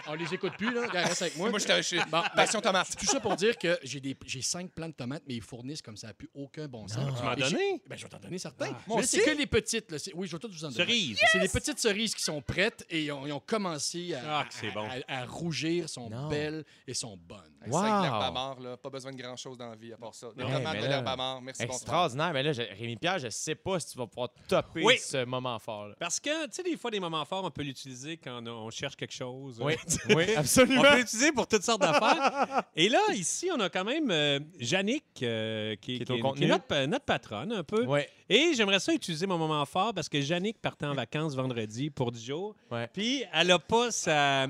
[0.08, 0.88] On les écoute plus, là.
[0.88, 1.50] Reste avec moi.
[1.52, 2.96] Moi, j'étais chez Bon, Passion Tomate.
[2.98, 5.84] Tout ça pour dire que j'ai des j'ai cinq plants de tomates, mais ils fournissent
[5.84, 7.14] comme ça n'a plus aucun bon sens.
[7.18, 7.82] Tu m'en donné?
[7.88, 8.72] Ben, je vais t'en donner certains.
[8.88, 9.30] Moi Mais c'est aussi.
[9.30, 9.92] que les petites.
[9.92, 10.00] là.
[10.00, 10.84] C'est- Oui, je vais toutes vous en donner.
[10.86, 11.20] Cerise.
[11.32, 14.46] C'est les petites cerises qui sont prêtes et ils ont, ils ont commencé à, Ah,
[14.74, 14.88] bon.
[15.08, 16.28] à- à rougir, sont Non.
[16.30, 17.40] belles et sont bonnes.
[17.68, 17.84] Wow.
[17.84, 20.28] l'herbe à mort, là, pas besoin de grand-chose dans la vie à part ça.
[20.36, 21.42] Des tomates, mais de là, l'herbe mort.
[21.44, 21.62] Merci.
[21.62, 22.34] Extraordinaire.
[22.34, 24.98] Mais là, je- Rémi Pierre, je sais pas si tu vas pouvoir topper Oui.
[24.98, 25.88] ce moment fort.
[25.90, 25.96] Là.
[26.00, 28.96] Parce que, tu sais, des fois, des moments forts, on peut l'utiliser quand on cherche
[28.96, 29.60] quelque chose.
[29.62, 29.76] Oui,
[30.10, 30.82] oui, On absolument.
[30.82, 32.64] peut l'utiliser pour toutes sortes d'affaires.
[32.76, 36.16] Et là, ici, on a quand même euh, Yannick, euh, qui, Qui est qui au
[36.16, 36.40] est, contenu.
[36.40, 37.86] qui est notre, notre patronne un peu.
[38.30, 42.12] Et j'aimerais ça utiliser mon moment fort parce que Yannick partait en vacances vendredi pour
[42.12, 42.56] 10 jours.
[42.72, 42.88] Ouais.
[42.94, 44.48] Puis elle n'a pas sa.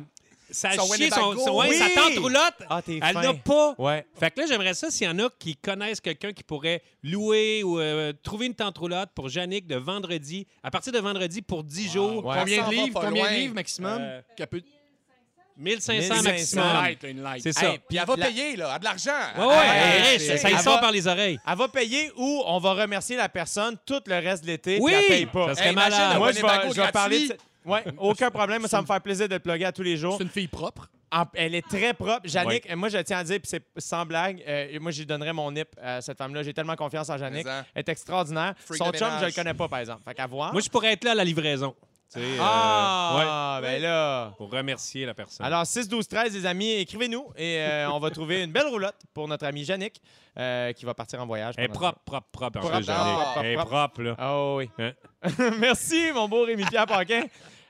[0.50, 1.46] sa Son chier, son, Winnebago.
[1.46, 1.76] son- ouais, Oui!
[1.78, 2.56] sa tante roulotte.
[2.70, 3.74] Ah, t'es Elle n'a pas.
[3.78, 4.06] Ouais.
[4.20, 7.64] Fait que là, j'aimerais ça s'il y en a qui connaissent quelqu'un qui pourrait louer
[7.64, 11.64] ou euh, trouver une tente roulotte pour Yannick de vendredi, à partir de vendredi pour
[11.64, 12.26] 10 jours.
[12.26, 12.36] Ouais.
[12.40, 13.38] Combien Ça de livres, pas combien de loin.
[13.38, 14.02] livres maximum?
[14.02, 14.22] Euh,
[15.58, 16.24] 1500 1500.
[16.30, 16.74] maximum.
[16.74, 17.44] Light, une light.
[17.44, 17.72] C'est ça.
[17.72, 19.12] Hey, Puis elle va la- payer, là, elle a de l'argent.
[19.38, 21.40] Ouais, ouais, Hey, elle est riche, c'est- ça y sort va- par les oreilles.
[21.48, 24.92] Elle va payer ou on va remercier la personne tout le reste de l'été Oui,
[24.94, 25.48] puis elle paye pas.
[25.50, 26.18] ça serait malade.
[26.18, 27.38] Moi, je vais, je vais parler de...
[27.64, 28.60] Ouais, aucun problème.
[28.62, 30.16] Moi, ça me fait plaisir de te plugger à tous les jours.
[30.18, 30.90] C'est une fille propre?
[31.14, 32.22] En- elle est très propre.
[32.24, 35.52] Jannick, moi, je tiens à dire, puis c'est sans blague, euh, moi, j'y donnerais mon
[35.52, 36.42] nip à cette femme-là.
[36.42, 37.46] J'ai tellement confiance en Jannick.
[37.76, 38.54] Elle est extraordinaire.
[38.66, 39.22] Freak Son chum, ménage.
[39.22, 40.02] je le connais pas, par exemple.
[40.06, 40.54] Fait qu'à voir.
[40.54, 41.76] Moi, je pourrais être là à la livraison.
[42.18, 44.34] Euh, Ah, ben là.
[44.38, 45.46] pour remercier la personne.
[45.46, 48.96] Alors, 6, 12, 13, les amis, écrivez-nous et euh, on va trouver une belle roulotte
[49.14, 50.02] pour notre ami Jannick
[50.38, 51.56] euh, qui va partir en voyage.
[51.58, 52.58] elle est propre, propre, propre.
[52.60, 53.70] en Propre, plus, propre, Elle est propre.
[53.70, 54.16] propre, là.
[54.18, 54.70] Ah oui.
[54.80, 54.92] Hein?
[55.60, 57.24] Merci, mon beau Rémi-Pierre Paquin.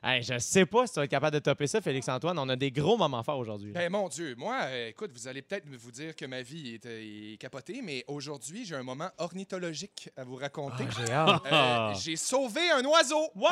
[0.04, 2.40] Hey, je sais pas si tu vas être capable de topper ça, Félix-Antoine.
[2.40, 3.72] On a des gros moments forts aujourd'hui.
[3.72, 6.86] Ben mon Dieu, moi, euh, écoute, vous allez peut-être vous dire que ma vie est,
[6.88, 10.86] euh, est capotée, mais aujourd'hui, j'ai un moment ornithologique à vous raconter.
[10.98, 11.44] J'ai hâte.
[11.52, 13.30] Euh, j'ai sauvé un oiseau.
[13.36, 13.50] Wow!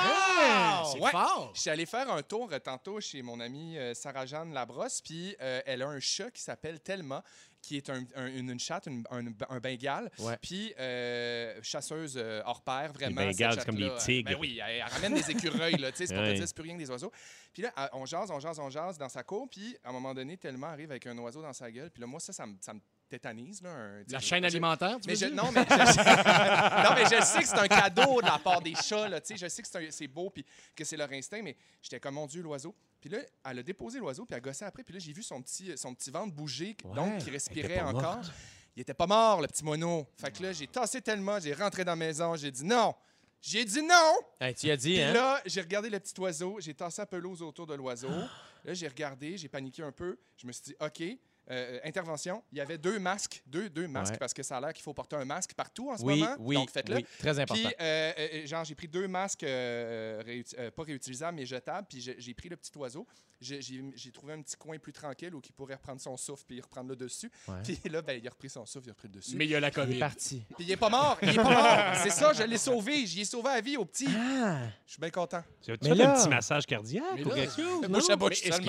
[0.91, 1.11] C'est Ouais.
[1.11, 1.51] fort.
[1.53, 5.87] Je suis allé faire un tour tantôt chez mon amie Sarah-Jeanne Labrosse, puis elle a
[5.87, 7.23] un chat qui s'appelle Thelma,
[7.61, 10.37] qui est un- un- une, une chatte, une- un, un bengale, Ouais.
[10.41, 13.21] puis euh, chasseuse euh, hors pair, vraiment.
[13.21, 14.31] Les bengales, c'est comme des tigres.
[14.31, 16.35] Ben oui, elle, elle ramène des écureuils, là, tu sais, c'est pour te Ouais.
[16.35, 17.11] dire, c'est plus rien que des oiseaux.
[17.53, 19.91] Puis là, elle- on jase, on jase, on jase dans sa cour, puis à un
[19.91, 22.45] moment donné, Thelma arrive avec un oiseau dans sa gueule, puis là, moi, ça, ça
[22.45, 22.79] me, ça me
[23.09, 23.69] tétanise, là.
[23.71, 25.35] un- La chaîne alimentaire, tu mais veux je, dire?
[25.35, 25.69] non, mais je,
[26.89, 29.09] non, mais je sais que c'est un cadeau de la part des chats.
[29.09, 30.45] Là, tu sais, je sais que c'est beau puis
[30.75, 32.75] que c'est leur instinct, mais j'étais comme, mon Dieu, l'oiseau.
[33.01, 34.83] Puis là, elle a déposé l'oiseau, puis elle gossait après.
[34.83, 38.21] Puis là, j'ai vu son petit, son petit ventre bouger, donc qui respirait encore.
[38.75, 40.07] Il était pas mort, le petit mono.
[40.17, 42.93] Fait que là, j'ai tassé tellement, j'ai rentré dans la maison, j'ai dit non.
[43.41, 44.15] J'ai dit non!
[44.41, 45.13] Hey, tu y as dit, Puis hein?
[45.13, 48.09] là, j'ai regardé le petit oiseau, j'ai tassé la pelouse autour de l'oiseau.
[48.65, 50.17] Là, j'ai regardé, j'ai paniqué un peu.
[50.35, 51.01] Je me suis dit, OK,
[51.51, 52.43] euh, intervention.
[52.51, 54.17] Il y avait deux masques, deux, deux masques, Ouais.
[54.19, 56.35] parce que ça a l'air qu'il faut porter un masque partout en ce Oui, moment.
[56.39, 56.97] oui, Donc, faites-le.
[56.97, 57.61] oui, très important.
[57.63, 61.87] Puis, euh, euh, genre, j'ai pris deux masques, euh, réuti- euh, pas réutilisables, mais jetables.
[61.89, 63.07] Puis, j'ai pris le petit oiseau.
[63.41, 66.89] J'ai- trouvé un petit coin plus tranquille où il pourrait reprendre son souffle puis reprendre
[66.89, 67.31] le dessus.
[67.47, 67.55] Ouais.
[67.63, 69.35] Puis là, ben, il a repris son souffle, il a repris le dessus.
[69.35, 69.99] Mais il y a la Il est COVID.
[69.99, 70.43] parti.
[70.55, 71.17] Puis, il est pas mort.
[71.21, 71.95] Il est pas mort.
[72.03, 73.05] C'est ça, je l'ai sauvé.
[73.05, 74.07] J'y ai sauvé la vie au petit.
[74.09, 74.67] Ah!
[74.85, 75.43] Je suis bien content.
[75.61, 77.87] Tu as fait là- un petit massage cardiaque Mais ou quelque chose?
[77.87, 78.59] Bouche à bouche Est-ce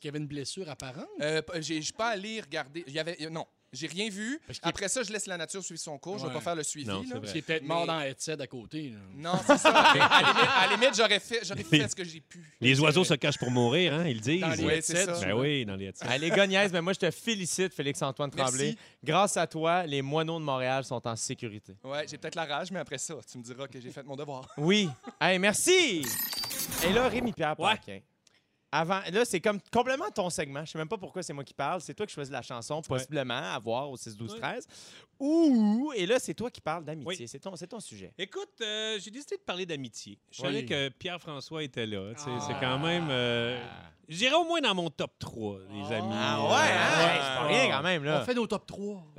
[0.00, 1.06] qu'il y avait une blessure apparente?
[1.20, 2.84] Euh, je suis pas allé regarder.
[2.86, 4.40] Il y avait, euh, non, j'ai rien vu.
[4.62, 6.18] Après ça, je laisse la nature suivre son cours.
[6.18, 6.34] Je vais Ouais.
[6.34, 6.86] pas faire le suivi.
[6.88, 7.20] Non, là.
[7.34, 8.90] est peut-être mort dans headset à côté.
[8.90, 8.98] là.
[9.14, 9.70] Non, c'est ça.
[9.84, 12.42] À la limite, à la limite, j'aurais fait, j'aurais fait ce que j'ai pu.
[12.60, 14.04] Les oiseaux se cachent pour mourir, hein?
[14.06, 14.40] Ils le disent.
[14.40, 15.26] Dans les Ouais, c'est headsets, ça.
[15.26, 16.06] Ben oui, dans les headsets.
[16.06, 18.64] Allez, gognaise, mais moi, je te félicite, Félix-Antoine Tremblay.
[18.64, 18.78] Merci.
[19.02, 21.74] Grâce à toi, les moineaux de Montréal sont en sécurité.
[21.84, 24.16] Ouais, j'ai peut-être la rage, mais après ça, tu me diras que j'ai fait mon
[24.16, 24.48] devoir.
[24.56, 24.88] Oui.
[25.20, 26.04] Hey, merci!
[26.86, 27.72] Et là, Rémi-Pierre Ouais.
[27.76, 28.00] Paquin.
[28.76, 30.64] Avant, là, c'est comme complètement ton segment.
[30.64, 31.80] Je sais même pas pourquoi c'est moi qui parle.
[31.80, 34.66] C'est toi qui choisis la chanson, possiblement, à voir au 6, 12, 13.
[35.20, 37.16] Ou, et là, c'est toi qui parles d'amitié.
[37.20, 37.28] Oui.
[37.28, 38.12] C'est ton, c'est ton sujet.
[38.18, 40.18] Écoute, euh, j'ai décidé de parler d'amitié.
[40.30, 40.48] Je Oui.
[40.48, 42.12] savais que Pierre-François était là.
[42.16, 42.40] sais, Ah.
[42.46, 43.06] C'est quand même.
[43.10, 43.62] euh,
[44.08, 46.08] je dirais au moins dans mon top 3, les amis.
[46.12, 46.98] Ah ouais, hein?
[46.98, 47.14] ouais.
[47.14, 48.20] C'est pas rien quand même, là.
[48.22, 49.04] On fait nos top 3.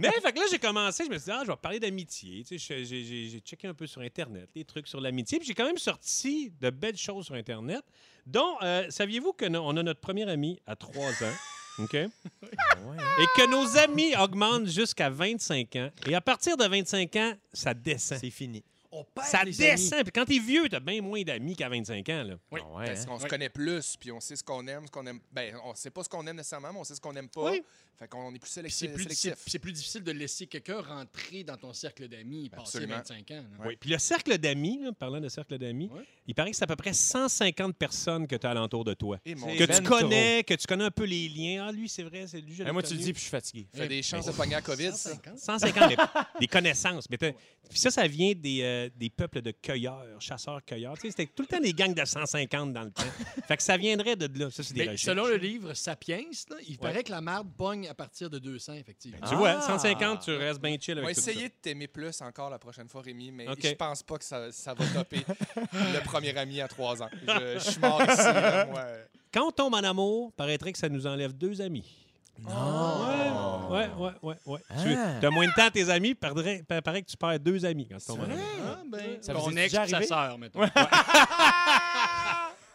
[0.00, 2.44] Mais fait que là, j'ai commencé, je me suis dit, ah, je vais parler d'amitié.
[2.44, 5.38] Tu sais, j'ai- j'ai j'ai checké un peu sur Internet, les trucs sur l'amitié.
[5.38, 7.82] Puis j'ai quand même sorti de belles choses sur Internet,
[8.26, 11.34] dont, euh, saviez-vous qu'on a notre premier ami à 3 ans?
[11.78, 11.92] OK?
[11.92, 12.08] Ouais,
[12.42, 13.04] hein?
[13.20, 15.90] Et que nos amis augmentent jusqu'à 25 ans.
[16.06, 18.18] Et à partir de 25 ans, ça descend.
[18.18, 18.64] C'est fini.
[18.98, 19.70] On perd Ça les amis.
[19.72, 20.02] descend.
[20.04, 22.22] Puis quand t'es vieux, t'as bien moins d'amis qu'à 25 ans.
[22.24, 22.34] Là.
[22.50, 22.60] Oui.
[22.64, 23.06] Ah ouais, Parce hein?
[23.06, 25.20] qu'on se connaît plus, puis on sait ce qu'on aime, ce qu'on aime.
[25.32, 27.50] Ben, on sait pas ce qu'on aime nécessairement, mais on sait ce qu'on aime pas.
[27.50, 27.62] Oui.
[27.98, 28.78] Fait qu'on est plus sélectif.
[28.78, 29.34] C'est plus, sélectif.
[29.38, 32.96] c'est- c'est plus difficile de laisser quelqu'un rentrer dans ton cercle d'amis passé Absolument.
[32.96, 33.44] 25 ans.
[33.58, 33.64] là.
[33.66, 33.76] Oui.
[33.80, 35.90] Puis le cercle d'amis, là, parlant de cercle d'amis,
[36.26, 39.18] il paraît que c'est à peu près 150 personnes que tu as alentour de toi.
[39.24, 41.66] Et mon C'est Que tu ben connais, que tu connais un peu les liens.
[41.68, 43.30] Ah, lui, c'est vrai, c'est lui, je Hey, moi, tu le dis, puis je suis
[43.30, 43.66] fatigué.
[43.74, 45.10] fait des chances de pogner à COVID, ça.
[45.14, 45.38] 150?
[45.38, 45.96] 150, mais
[46.40, 47.08] des connaissances.
[47.08, 50.94] Mais Puis ça, ça vient des, euh, des peuples de cueilleurs, chasseurs-cueilleurs.
[50.94, 53.02] Tu sais, C'était tout le temps des gangs de 150 dans le temps.
[53.46, 54.50] fait que ça viendrait de là.
[54.50, 55.04] Ça, c'est des Mais recherches.
[55.04, 58.74] selon le livre Sapiens, là, il paraît que la marde pogne à partir de 200,
[58.74, 59.18] effectivement.
[59.28, 59.60] Tu vois, Ah!
[59.62, 62.58] 150, tu restes bien chill On avec va tout essayer de t'aimer plus encore la
[62.58, 63.58] prochaine fois, Rémi, mais OK.
[63.62, 65.20] je pense pas que ça, ça va topper
[65.72, 67.10] le premier ami à trois ans.
[67.26, 68.80] Je, je suis mort ici, là, moi.
[68.82, 68.88] ça.
[69.32, 72.05] Quand on tombe en amour, paraîtrait que ça nous enlève deux amis.
[72.42, 73.70] Non!
[73.70, 74.58] Ouais, ouais, ouais, ouais.
[74.70, 74.74] Ah.
[75.20, 77.88] Tu as moins de temps à tes amis, paraît, paraît que tu perds deux amis
[77.90, 78.38] quand tu tombes en amour.
[78.64, 80.04] Ah, ben, Ça vous ton ex sa arrivé?
[80.06, 80.60] sœur, mettons.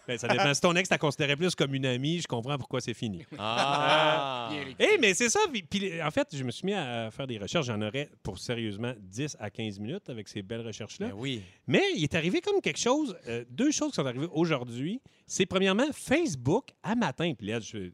[0.08, 0.52] Ben, ça dépend.
[0.54, 3.24] Si ton ex t'a considéré plus comme une amie, je comprends pourquoi c'est fini.
[3.38, 4.48] Ah!
[4.50, 4.76] Puis Eric.
[4.80, 5.40] Eh, mais c'est ça.
[5.70, 7.68] Puis, en fait, je me suis mis à faire des recherches.
[7.68, 11.10] J'en aurais pour sérieusement 10 à 15 minutes avec ces belles recherches-là.
[11.10, 11.44] Ben oui.
[11.68, 15.00] Mais il est arrivé comme quelque chose, euh, deux choses qui sont arrivées aujourd'hui.
[15.28, 17.34] C'est premièrement Facebook à matin.
[17.38, 17.94] Puis là, je, c'est-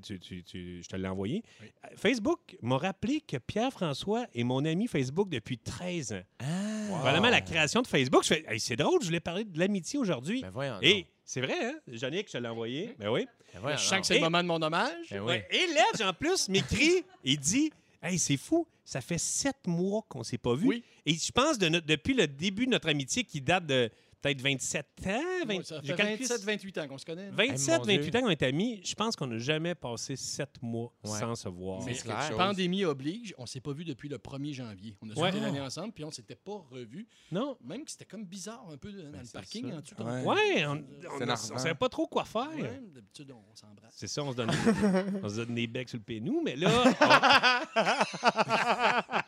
[0.00, 1.42] tu- tu- tu- je te l'ai envoyé.
[1.62, 1.68] Oui.
[1.96, 6.22] Facebook m'a rappelé que Pierre-François est mon ami Facebook depuis 13 ans.
[6.40, 6.44] Ah!
[6.90, 8.22] Probablement la création de Facebook.
[8.24, 10.42] Je fais, Hey, c'est drôle, je voulais parler de l'amitié aujourd'hui.
[10.42, 10.78] Ben voyons.
[10.82, 11.74] Et c'est vrai, hein?
[11.88, 12.94] Jannick, je te l'ai envoyé.
[12.98, 13.26] Ben oui.
[13.54, 15.08] Ben voyons Je sens que c'est le moment de mon hommage.
[15.10, 15.36] Ben oui.
[15.50, 17.70] Et Ledge, en plus, m'écrit et dit
[18.02, 20.66] Hey, c'est fou, ça fait sept mois qu'on s'est pas vu.
[20.68, 20.84] Oui.
[21.06, 23.90] Et je pense de notre- depuis le début de notre amitié qui date de
[24.24, 25.20] peut-être 27 ans.
[25.46, 27.28] 20 ça j'ai fait calculé- 27, 28 ans qu'on se connaît.
[27.30, 28.18] 27, Hey, mon 28 Dieu.
[28.18, 28.80] ans qu'on est amis.
[28.84, 31.18] Je pense qu'on n'a jamais passé sept mois Ouais.
[31.20, 31.82] sans se voir.
[31.84, 32.12] Mais chose.
[32.36, 34.96] pandémie oblige, on s'est pas vu depuis le 1er janvier.
[35.02, 35.30] On a Ouais.
[35.32, 37.06] l'année ensemble, puis on s'était pas revus.
[37.30, 37.56] Non?
[37.64, 40.02] Même que c'était comme bizarre un peu dans le c'est parking ça.
[40.02, 40.06] en.
[40.06, 40.24] Ouais.
[40.24, 42.50] Ouais, on ne savait pas trop quoi faire.
[42.56, 43.94] Ouais, D'habitude, on s'embrasse.
[43.96, 44.50] C'est ça, on se donne,
[45.22, 46.70] on se donne des becs sur le pénou, mais là,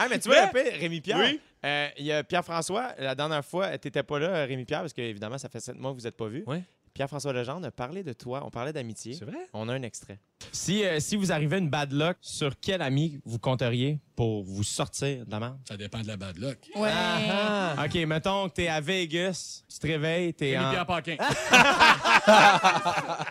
[0.00, 1.68] Ah, mais tu vois, un peu, Rémi-Pierre, Oui.
[1.68, 5.38] euh, il y a Pierre-François, la dernière fois, tu n'étais pas là, Rémi-Pierre, parce qu'évidemment,
[5.38, 6.44] ça fait sept mois que vous n'êtes pas vus.
[6.46, 6.62] Ouais.
[6.94, 9.14] Pierre-François Legendre a parlé de toi, on parlait d'amitié.
[9.14, 9.38] c'est vrai?
[9.52, 10.18] On a un extrait.
[10.50, 14.64] Si, euh, si vous arrivez une bad luck, sur quel ami vous compteriez pour vous
[14.64, 15.58] sortir de la merde?
[15.68, 16.58] Ça dépend de la bad luck.
[16.74, 16.90] Ouais.
[16.92, 20.70] Ah, OK, mettons que t'es à Vegas, tu te réveilles, t'es en...
[20.70, 21.16] Rémi-Pierre Paquin.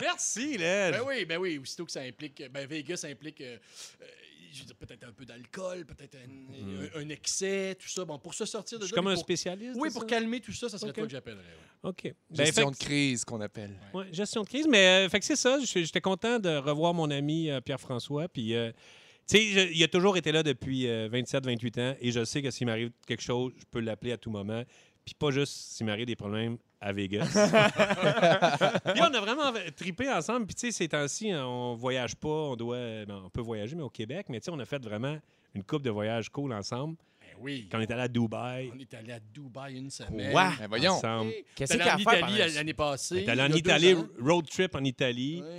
[0.00, 0.92] Merci, Ledge.
[0.96, 1.58] Ben oui, ben oui.
[1.58, 2.42] Aussitôt que ça implique.
[2.50, 3.40] Ben Vegas implique.
[3.40, 3.56] euh,
[4.52, 8.04] je veux dire, peut-être un peu d'alcool, peut-être un, un- un excès, tout ça.
[8.04, 9.76] Bon, pour se sortir de Je suis là, comme un pour- spécialiste.
[9.80, 10.06] Oui, pour ça?
[10.08, 10.96] calmer tout ça, ça serait Ok.
[10.96, 11.40] toi que j'appellerais.
[11.42, 11.90] ouais.
[11.90, 12.14] OK.
[12.30, 13.76] Ben, Gestion fait de crise qu'on appelle.
[13.92, 14.66] Ouais, gestion de crise.
[14.68, 15.58] Mais euh, fait que c'est ça.
[15.64, 18.28] J'étais content de revoir mon ami euh, Pierre-François.
[18.28, 18.70] Puis, euh,
[19.28, 21.96] tu sais, il a toujours été là depuis 27-28 ans.
[22.00, 24.62] Et je sais que s'il m'arrive quelque chose, je peux l'appeler à tout moment.
[25.04, 27.30] Puis pas juste s'il m'arrive des problèmes à Vegas.
[28.92, 30.46] puis on a vraiment tripé ensemble.
[30.46, 32.28] Puis tu sais, ces temps-ci, on voyage pas.
[32.28, 33.04] On doit...
[33.06, 34.26] ben, on peut voyager, mais au Québec.
[34.28, 35.16] Mais tu sais, on a fait vraiment
[35.54, 36.96] une coupe de voyages cool ensemble.
[37.42, 37.68] Oui.
[37.70, 40.34] Quand on est allé à Dubaï, On est allé à Dubaï une semaine.
[40.34, 40.50] Ouais.
[40.58, 40.92] Ben voyons.
[40.92, 41.32] ensemble.
[41.54, 43.14] Qu'est-ce qu'il y a faire Italie l'année passée?
[43.16, 45.42] On est allé en Italie, road trip en Italie.
[45.42, 45.56] Ouais.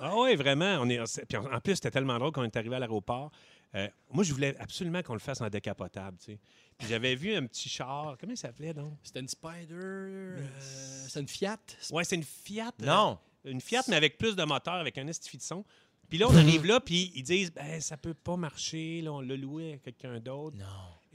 [0.00, 0.78] Ah oui, vraiment.
[0.80, 3.30] On est, c'est- puis en plus, c'était tellement drôle quand on est arrivé à l'aéroport.
[3.74, 6.16] Euh, moi, je voulais absolument qu'on le fasse en décapotable.
[6.18, 6.38] tu sais.
[6.78, 8.16] Puis j'avais vu un petit char.
[8.18, 8.94] Comment il s'appelait donc?
[9.02, 9.74] C'était une Spider.
[9.74, 10.38] euh,
[11.06, 11.58] C'était une Fiat?
[11.92, 12.72] Ouais, c'est une Fiat.
[12.82, 13.18] euh, Non.
[13.44, 15.64] une Fiat, mais avec plus de moteur, avec un estifi de son.
[16.08, 19.00] Puis là, on arrive là, puis ils disent ben, ça peut pas marcher.
[19.02, 20.56] Là, on l'a loué à quelqu'un d'autre.
[20.56, 20.64] Non.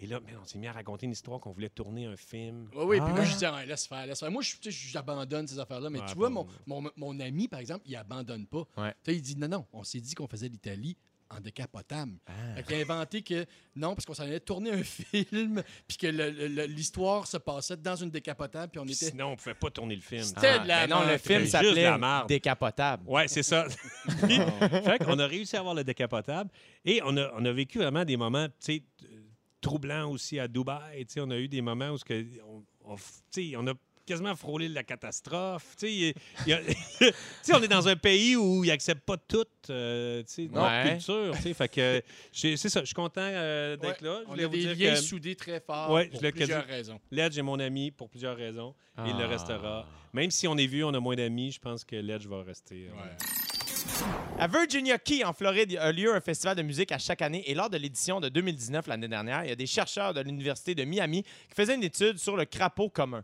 [0.05, 2.69] Et là, mais on s'est mis à raconter une histoire qu'on voulait tourner un film.
[2.75, 3.25] Oui, oui, puis moi, Ah.
[3.25, 4.29] je dis, ah, laisse faire, laisse faire.
[4.29, 7.59] Moi, je- tu sais, j'abandonne ces affaires-là, mais tu vois, mon, mon, mon ami, par
[7.59, 8.65] exemple, il abandonne pas.
[8.77, 8.93] Ouais.
[9.03, 10.95] Tu sais, il dit, non, non, on s'est dit qu'on faisait l'Italie
[11.31, 12.11] en décapotable.
[12.27, 12.31] Ah.
[12.57, 16.05] Fait qu'il a inventé que non, parce qu'on s'en allait tourner un film, puis que
[16.05, 18.93] le- le- l'histoire se passait dans une décapotable, puis on était.
[19.09, 20.21] Sinon, on pouvait pas tourner le film.
[20.21, 21.91] C'était de la mais non, le film s'appelait.
[22.27, 23.03] Décapotable.
[23.07, 23.65] Ouais, c'est ça.
[24.27, 24.37] Puis,
[24.99, 26.51] fait qu'on a réussi à avoir le décapotable
[26.85, 28.83] et on a, on a vécu vraiment des moments, tu sais,
[29.65, 31.05] troublants aussi à Dubaï.
[31.05, 33.55] Tu sais, on a eu des moments où ce que on, on f- tu sais,
[33.57, 33.73] on a
[34.05, 35.75] quasiment frôlé la catastrophe.
[35.79, 35.93] Tu sais,
[36.45, 36.61] il y a-
[37.57, 40.91] on est dans un pays où ils n'acceptent pas toute euh, notre Ouais.
[40.93, 41.31] culture.
[41.35, 41.53] tu sais.
[41.55, 42.01] Fait que
[42.31, 44.21] j'ai- c'est ça, je suis content euh, d'être Ouais, là.
[44.25, 46.31] Je On a vous des dire liens que soudés très forts Ouais, pour je l'ai
[46.31, 46.99] plusieurs raisons.
[47.11, 48.75] Ledge est mon ami pour plusieurs raisons.
[48.99, 49.27] Il le Ah.
[49.27, 49.87] restera.
[50.13, 52.87] Même si on est vu, on a moins d'amis, je pense que Ledge va rester.
[52.89, 53.44] euh,
[54.37, 57.43] À Virginia Key, en Floride, a lieu un festival de musique à chaque année.
[57.49, 60.75] Et lors de l'édition de 2019, l'année dernière, il y a des chercheurs de l'Université
[60.75, 63.23] de Miami qui faisaient une étude sur le crapaud commun.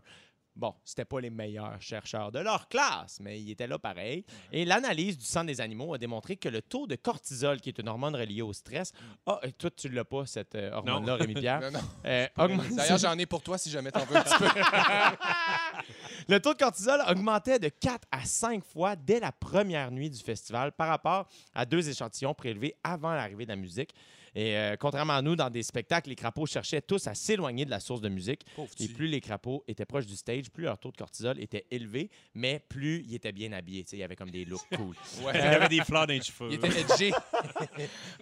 [0.54, 4.22] Bon, c'était pas les meilleurs chercheurs de leur classe, mais ils étaient là pareil.
[4.52, 7.78] Et l'analyse du sang des animaux a démontré que le taux de cortisol, qui est
[7.78, 8.92] une hormone reliée au stress,
[9.26, 11.80] ah, et toi, tu l'as pas, cette euh, hormone-là, Rémi-Pierre, Non, non.
[12.04, 14.44] euh, augmente- D'ailleurs, j'en ai pour toi si jamais t'en veux un petit peu.
[16.28, 20.20] Le taux de cortisol augmentait de 4 à 5 fois dès la première nuit du
[20.22, 23.94] festival par rapport à deux échantillons prélevés avant l'arrivée de la musique.
[24.34, 27.70] Et euh, contrairement à nous, dans des spectacles, les crapauds cherchaient tous à s'éloigner de
[27.70, 28.46] la source de musique.
[28.80, 32.10] Et plus les crapauds étaient proches du stage, plus leur taux de cortisol était élevé,
[32.34, 33.84] mais plus ils étaient bien habillés.
[33.92, 34.94] Il y avait comme des looks cool.
[35.24, 35.32] Ouais.
[35.34, 36.48] Il y avait des fleurs dans les cheveux.
[36.50, 37.10] Il était edgé.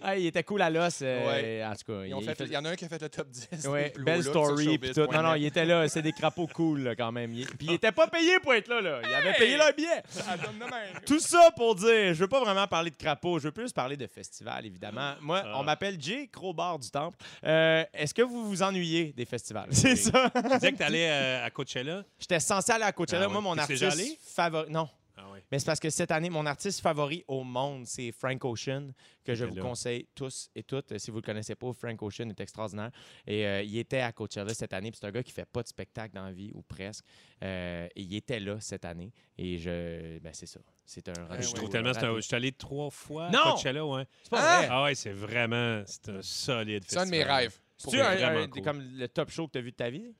[0.01, 0.99] ah, il était cool à l'os.
[1.01, 1.63] euh, Ouais.
[1.65, 2.89] En tout cas, Ils ont il fait- faisait- Il y en a un qui a
[2.89, 3.67] fait le top 10.
[3.67, 5.01] Ouais, des plus belle hauts looks sur story puis tout.
[5.11, 5.87] Non, non, il était là.
[5.87, 7.33] C'est des crapauds cool là, quand même.
[7.33, 8.81] Il- Puis il était pas payé pour être là.
[8.81, 9.01] là.
[9.07, 10.03] Il avait payé leur billet.
[10.09, 11.01] Ça donne de même.
[11.05, 13.95] Tout ça pour dire, je veux pas vraiment parler de crapauds, je veux plus parler
[13.97, 15.13] de festival, évidemment.
[15.21, 15.59] Moi, Ah.
[15.59, 17.17] on m'appelle Jay Crowbar du Temple.
[17.43, 19.69] Euh, Est-ce que vous vous ennuyez des festivals?
[19.71, 20.29] C'est ça.
[20.35, 22.03] Tu disais que tu allais euh, à Coachella.
[22.19, 23.25] J'étais censé aller à Coachella.
[23.25, 23.29] Ah.
[23.29, 24.17] Moi, mon artiste allé?
[24.21, 24.71] favori...
[24.71, 24.89] Non.
[25.17, 25.39] Ah oui.
[25.51, 28.91] Mais c'est parce que cette année, mon artiste favori au monde, c'est Frank Ocean,
[29.23, 29.61] que je vous là.
[29.61, 30.97] conseille tous et toutes.
[30.97, 32.91] Si vous ne le connaissez pas, Frank Ocean est extraordinaire.
[33.27, 34.91] Et euh, il était à Coachella cette année.
[34.93, 37.05] C'est un gars qui fait pas de spectacle dans la vie, ou presque.
[37.41, 39.11] Et il était là cette année.
[39.37, 40.17] Et je...
[40.19, 40.59] Ben, c'est ça.
[40.93, 41.93] C'est un je rendez-vous trouve tellement.
[41.93, 42.21] c'est un- raté.
[42.21, 43.39] Je suis allé trois fois Non!
[43.39, 44.05] à Coachella, ouais.
[44.23, 44.67] C'est pas vrai.
[44.69, 45.83] Ah ouais, c'est vraiment.
[45.85, 47.05] C'est un solide C'est un festival.
[47.05, 47.57] de mes rêves.
[47.77, 48.61] C'est-tu Pour un- un- cool.
[48.61, 50.13] comme le top show que tu as vu de ta vie?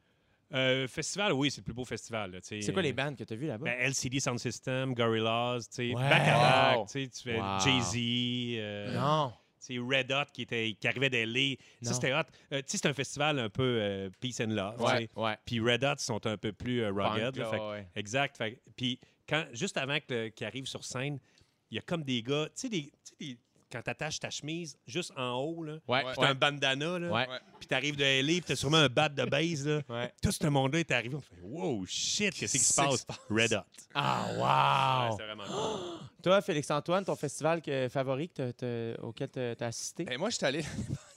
[0.53, 2.37] Euh, festival, oui, c'est le plus beau festival.
[2.41, 3.65] C'est quoi les bandes que tu as vues là-bas?
[3.65, 5.93] Ben, LCD Sound System, Gorillaz, Ouais.
[5.93, 6.85] Bacharach, Wow.
[6.85, 7.59] tu sais, tu fais Wow.
[7.59, 9.33] Jay-Z, euh, non.
[9.69, 11.55] Red Hot qui, était, qui arrivait d'LA.
[11.81, 12.23] Ça, c'était hot.
[12.51, 14.81] Euh, tu sais, c'est un festival un peu euh, peace and love.
[14.81, 15.37] Ouais, ouais.
[15.45, 17.35] Puis Red Hot sont un peu plus euh, rugged.
[17.35, 17.87] Punk, là, là, fait que- ouais.
[17.95, 18.43] Exact.
[18.75, 18.99] Puis
[19.31, 21.17] quand, juste avant qu'il arrive sur scène,
[21.71, 23.37] il y a comme des gars, tu sais, des- tu sais, des-
[23.71, 27.25] quand t'attaches ta chemise juste en haut, là, Ouais, t'as un bandana, là, Ouais.
[27.57, 29.81] puis t'arrives de LA, puis t'as sûrement un bat de base, là.
[29.87, 30.11] Ouais.
[30.21, 33.63] Tout ce monde-là est arrivé, on fait «Wow, shit, qu'est-ce qui se passe?» Red Hot.
[33.95, 35.15] Ah, wow!
[35.17, 35.79] c'est vraiment cool.
[36.21, 40.03] Toi, Félix-Antoine, ton festival que- favori que t'as- t'as- auquel tu as assisté?
[40.03, 40.61] Ben, moi, je suis allé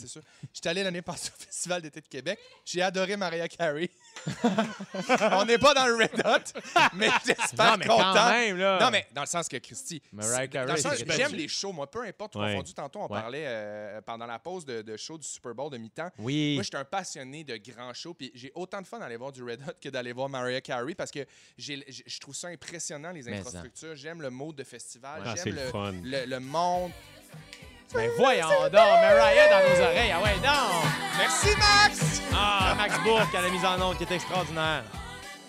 [0.00, 0.22] C'est sûr.
[0.52, 2.38] Je suis allé l'année passée au Festival d'été de Québec.
[2.64, 3.90] J'ai adoré Mariah Carey.
[5.32, 6.60] On n'est pas dans le Red Hot,
[6.94, 8.30] mais j'espère content.
[8.30, 8.78] même, là!
[8.80, 10.02] Non, mais dans le sens que Christy.
[10.12, 10.74] Mariah Carey,
[11.08, 12.34] j'aime les shows, moi, peu importe.
[12.36, 12.52] Ouais.
[12.52, 13.20] Confondu, tantôt, on Ouais.
[13.20, 16.10] parlait euh, pendant la pause de, de show du Super Bowl de mi-temps.
[16.18, 16.54] Oui.
[16.54, 19.32] Moi, je suis un passionné de grands shows, puis j'ai autant de fun d'aller voir
[19.32, 21.24] du Red Hot que d'aller voir Mariah Carey parce que
[21.58, 23.96] je trouve ça impressionnant, les infrastructures.
[23.96, 25.54] J'aime le mode de festival, Ah, c'est j'aime
[26.02, 26.92] le le- le monde.
[27.94, 30.88] Ben voyons donc, Mariah dans nos oreilles, ah ouais, non!
[31.18, 32.20] Merci, Max!
[32.34, 34.84] Ah, Max Bourque à la mise en onde qui est extraordinaire.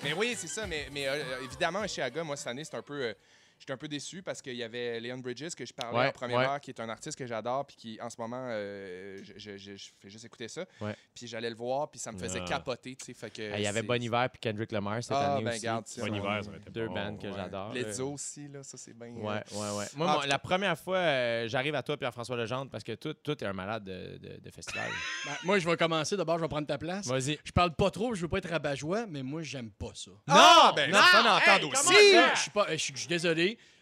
[0.04, 0.66] Mais oui, c'est ça.
[0.68, 3.02] Mais, mais euh, évidemment, chez Aga, moi, cette année, c'est un peu.
[3.02, 3.14] euh,
[3.60, 6.12] J'étais un peu déçu parce qu'il y avait Leon Bridges que je parlais Ouais, en
[6.12, 6.46] première ouais.
[6.46, 9.58] heure, qui est un artiste que j'adore, puis qui, en ce moment, euh, je, je-
[9.58, 10.66] je- je fais juste écouter ça.
[10.80, 10.96] Ouais.
[11.16, 12.46] Puis j'allais le voir, puis ça me faisait Ah.
[12.48, 13.14] capoter, tu sais.
[13.14, 15.62] Fait que Il y avait Bon Hiver puis Kendrick Lamar cette Ah, année ben, aussi.
[15.62, 16.18] garde, Bon ouais.
[16.18, 16.94] hiver, ça aurait été Deux bon.
[16.94, 17.34] bands que Ouais.
[17.36, 17.74] j'adore.
[17.74, 19.08] Lizzo aussi, là, ça c'est bien.
[19.08, 19.86] euh, Ouais, ouais, ouais.
[19.96, 23.14] Moi, Ah, tout la première fois, euh, j'arrive à toi, Pierre-François Legendre, parce que toi,
[23.36, 24.88] t'es un malade de, de- de festival.
[25.26, 26.16] Ben, moi, je vais commencer.
[26.16, 27.08] D'abord, je vais prendre ta place.
[27.08, 27.40] Vas-y.
[27.44, 30.12] Je parle pas trop, je veux pas être rabat-joie, mais moi, j'aime pas ça.
[30.28, 31.94] Ah, ben, non, ça, on entend hey, aussi.
[32.36, 32.68] Je suis pas-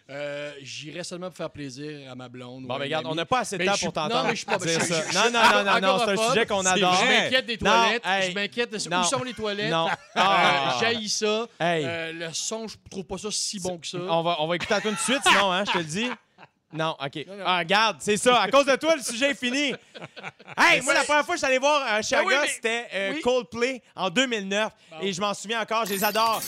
[0.07, 2.61] Euh, J'irais seulement pour faire plaisir à ma blonde.
[2.63, 4.29] Bon, ben une regarde, on n'a pas assez de Mais temps pour t'entendre non, mais
[4.31, 5.01] je suis pas- dire ça.
[5.13, 6.95] Non, non, non, non, c'est un sujet qu'on adore.
[7.01, 8.03] Je Mais- m'inquiète des toilettes.
[8.05, 9.01] Je m'inquiète de Non.
[9.01, 9.71] où sont les toilettes?
[9.71, 9.87] Non.
[9.87, 10.77] Euh, Ah.
[10.79, 11.47] J'haïs ça.
[11.59, 13.97] Euh, le son, je trouve pas ça si bon que ça.
[13.97, 16.07] On va, on va écouter à tout de suite, sinon, hein, je te le dis.
[16.71, 17.25] Non, OK.
[17.27, 17.43] Non, non.
[17.47, 18.41] Ah, regarde, c'est ça.
[18.41, 19.73] À cause de toi, le sujet est fini.
[20.57, 22.87] Hey, moi, la première fois que je suis allé voir euh, Chaga, oui, mais- c'était
[22.93, 23.21] euh, oui.
[23.21, 24.71] Coldplay en 2009.
[25.01, 26.41] Et je m'en souviens encore, je les adore.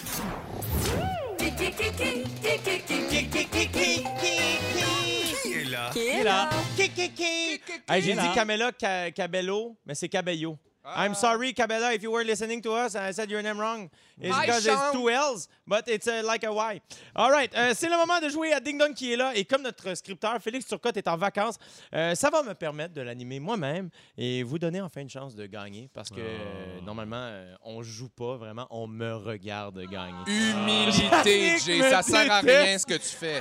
[7.89, 10.57] Hey, J'ai dit Camela Ca- Cabello, mais c'est Cabello.
[10.83, 11.05] Ah.
[11.05, 13.89] I'm sorry, Cabela, if you were listening to us and I said your name wrong.
[14.21, 14.73] It's Hi, because Sean.
[14.73, 16.81] it's two L's, but it's uh, like a Y.
[17.15, 19.33] All right, euh, c'est le moment de jouer à Ding Dong qui est là.
[19.35, 21.55] Et comme notre scripteur Félix Turcotte est en vacances,
[21.93, 25.45] euh, ça va me permettre de l'animer moi-même et vous donner enfin une chance de
[25.45, 30.23] gagner parce que euh, normalement, euh, on joue pas vraiment, on me regarde gagner.
[30.25, 31.81] Humilité, Jay.
[31.89, 33.39] Ça sert à rien ce que tu fais.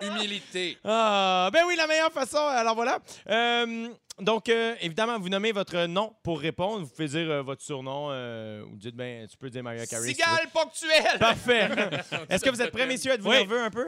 [0.00, 0.78] Humilité.
[0.84, 2.38] Ah, ben oui, la meilleure façon.
[2.38, 2.98] Alors voilà.
[3.28, 3.88] Euh,
[4.20, 6.82] donc, euh, évidemment, vous nommez votre nom pour répondre.
[6.84, 10.08] Vous pouvez dire euh, votre surnom euh, ou dites, ben, tu peux dire Maria Carey.
[10.08, 10.14] si.
[10.14, 11.18] Cigale ponctuelle.
[11.18, 11.68] Parfait.
[12.28, 13.12] Est-ce que vous êtes prêts, messieurs?
[13.12, 13.36] Êtes-vous Oui.
[13.38, 13.86] nerveux un peu?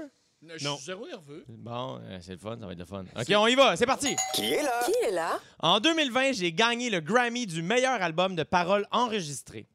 [0.49, 0.77] Je suis Non.
[0.79, 1.45] zéro nerveux.
[1.49, 3.05] Bon, euh, c'est le fun, ça va être le fun.
[3.15, 4.17] OK, on y va, c'est parti.
[4.35, 4.81] Qui est là?
[4.87, 5.39] Qui est là?
[5.59, 9.67] En 2020, j'ai gagné le Grammy du meilleur album de paroles enregistrées.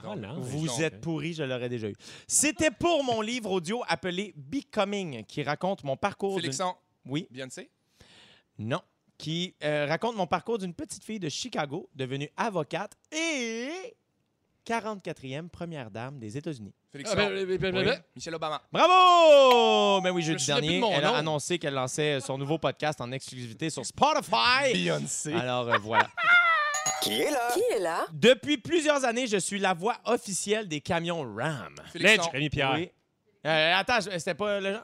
[0.00, 0.34] Parole, hein?
[0.38, 1.94] Vous êtes pourris, je l'aurais déjà eu.
[2.26, 6.34] C'était pour mon livre audio appelé Becoming, qui raconte mon parcours.
[6.36, 6.74] d'une- Félixon,
[7.06, 7.70] Oui, Beyoncé?
[8.58, 8.80] non.
[9.18, 13.68] Qui euh, raconte mon parcours d'une petite fille de Chicago devenue avocate et
[14.66, 16.72] 44e première dame des États-Unis.
[16.90, 17.14] Félixon?
[17.16, 17.94] Ah, ben, ben, ben, Oui.
[18.16, 18.60] Michelle Obama.
[18.72, 20.00] Bravo!
[20.02, 23.84] Ben oui, jeudi dernier, elle a annoncé qu'elle lançait son nouveau podcast en exclusivité sur
[23.86, 24.72] Spotify.
[24.72, 25.32] Beyoncé.
[25.34, 26.08] Alors euh, voilà.
[27.02, 27.50] Qui est là?
[27.52, 28.06] Qui est là?
[28.12, 31.74] Depuis plusieurs années, je suis la voix officielle des camions Ram.
[31.92, 32.30] Félixon.
[32.30, 32.72] Rémi Pierre.
[32.74, 32.90] Oui.
[33.46, 34.78] Euh, attends, c'était pas le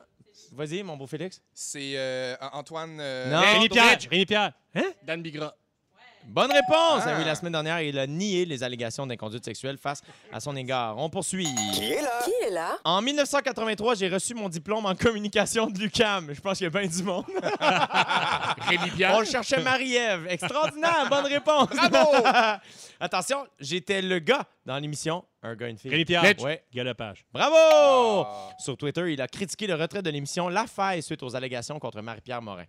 [0.53, 1.43] Vas-y, mon beau Félix.
[1.53, 2.99] C'est euh, Antoine.
[3.01, 3.41] euh, Non.
[3.41, 3.69] Rémi.
[3.69, 3.99] Pierre.
[4.11, 4.53] Rémi Pierre.
[4.75, 4.91] Hein?
[5.03, 5.55] Dan Bigra.
[6.29, 7.03] Bonne réponse!
[7.07, 7.09] Ah.
[7.09, 10.55] Ah oui, la semaine dernière, il a nié les allégations d'inconduite sexuelle face à son
[10.57, 10.99] égard.
[10.99, 11.49] On poursuit.
[11.73, 12.11] Qui est là?
[12.23, 12.77] Qui est là?
[12.85, 16.29] En 1983, j'ai reçu mon diplôme en communication de l'UCAM.
[16.35, 17.25] Je pense qu'il y a bien du monde.
[18.69, 19.21] Rémi On Pierre.
[19.21, 20.27] le cherchait Marie-Ève.
[20.29, 21.69] Extraordinaire, bonne réponse.
[21.71, 22.25] Bravo!
[23.01, 25.91] Attention, j'étais le gars dans l'émission Un gars, une fille.
[25.91, 26.23] Rémi Pierre.
[26.41, 26.65] Ouais.
[26.73, 27.25] Guy Lepage.
[27.33, 27.55] Bravo!
[28.27, 28.51] Ah.
[28.59, 32.03] Sur Twitter, il a critiqué le retrait de l'émission La Faille suite aux allégations contre
[32.03, 32.65] Marie-Pierre Morin.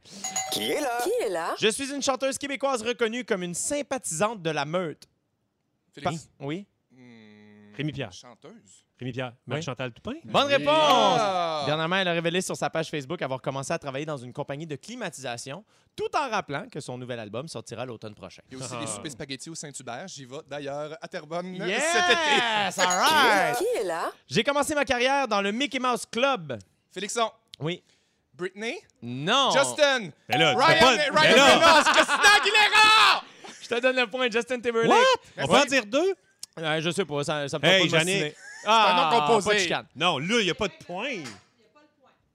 [0.52, 1.00] Qui est là?
[1.04, 1.56] Qui est là?
[1.60, 5.08] Je suis une chanteuse québécoise reconnue comme une sympathisante de la meute.
[5.96, 6.26] Félix.
[6.26, 6.68] Pa- Oui.
[7.80, 8.12] Rémi Pierre.
[8.12, 8.86] Chanteuse.
[9.00, 9.34] Rémi Pierre.
[9.48, 10.16] Marc-Chantal Toupin.
[10.26, 10.68] Bonne réponse!
[11.22, 11.64] Ah!
[11.66, 14.68] Dernièrement, elle a révélé sur sa page Facebook avoir commencé à travailler dans une compagnie
[14.68, 15.64] de climatisation,
[15.96, 18.42] tout en rappelant que son nouvel album sortira l'automne prochain.
[18.52, 18.82] Il y a aussi Ah.
[18.82, 20.10] des soupers spaghettis au Saint-Hubert.
[20.10, 21.82] J'y vais d'ailleurs à Terrebonne Yes!
[21.82, 22.82] cet été.
[22.82, 23.58] All right!
[23.58, 24.12] Qui est là?
[24.28, 26.60] J'ai commencé ma carrière dans le Mickey Mouse Club.
[26.92, 27.32] Félixon.
[27.62, 27.82] Oui.
[28.34, 28.78] Britney.
[29.02, 29.52] Non!
[29.52, 30.10] Justin.
[30.28, 31.84] Ben là, Ryan, pas- Ryan là, Reynolds.
[31.94, 33.24] Christina Aguilera.
[33.62, 34.98] Je te donne le point, Justin Timberlake.
[35.38, 36.14] On peut en dire deux?
[36.82, 38.22] Je sais pas, ça, ça me Hey, tente pas de Jeannick.
[38.24, 38.36] m'ostiner.
[38.66, 39.50] Ah, C'est un nom composé.
[39.50, 39.86] pas de chicane.
[39.96, 41.10] Non, là, il n'y a pas de point.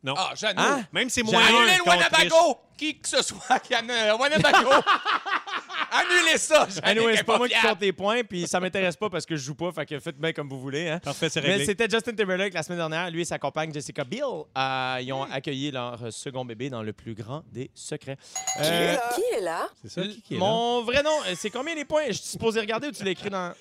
[0.02, 0.14] Non.
[0.18, 0.60] Ah, Jeannot.
[0.60, 0.84] Hein?
[0.92, 1.96] Même si c'est moins un Annulez le contre.
[1.96, 2.58] Wanabago.
[2.76, 4.70] Qui que ce soit qui annule le Wanabago.
[5.90, 6.66] Annulez ça.
[6.82, 7.68] Anyway, est c'est pas moi qui fiable.
[7.68, 10.18] compte les points, puis ça m'intéresse pas parce que je joue pas, fait que faites
[10.18, 10.88] bien comme vous voulez.
[10.88, 10.98] Hein.
[10.98, 11.64] Parfait, c'est Mais réglé.
[11.66, 13.10] c'était Justin Timberlake la semaine dernière.
[13.10, 16.92] Lui et sa compagne Jessica Biel, euh, ils ont accueilli leur second bébé dans le
[16.92, 18.16] plus grand des secrets.
[18.56, 19.10] Qui est Euh, là?
[19.14, 19.68] Qui est là?
[19.82, 20.44] C'est ça qui, qui est là?
[20.44, 22.04] mon vrai nom, euh, c'est combien les points?
[22.08, 23.52] Je suis supposé regarder ou tu l'as écrit dans.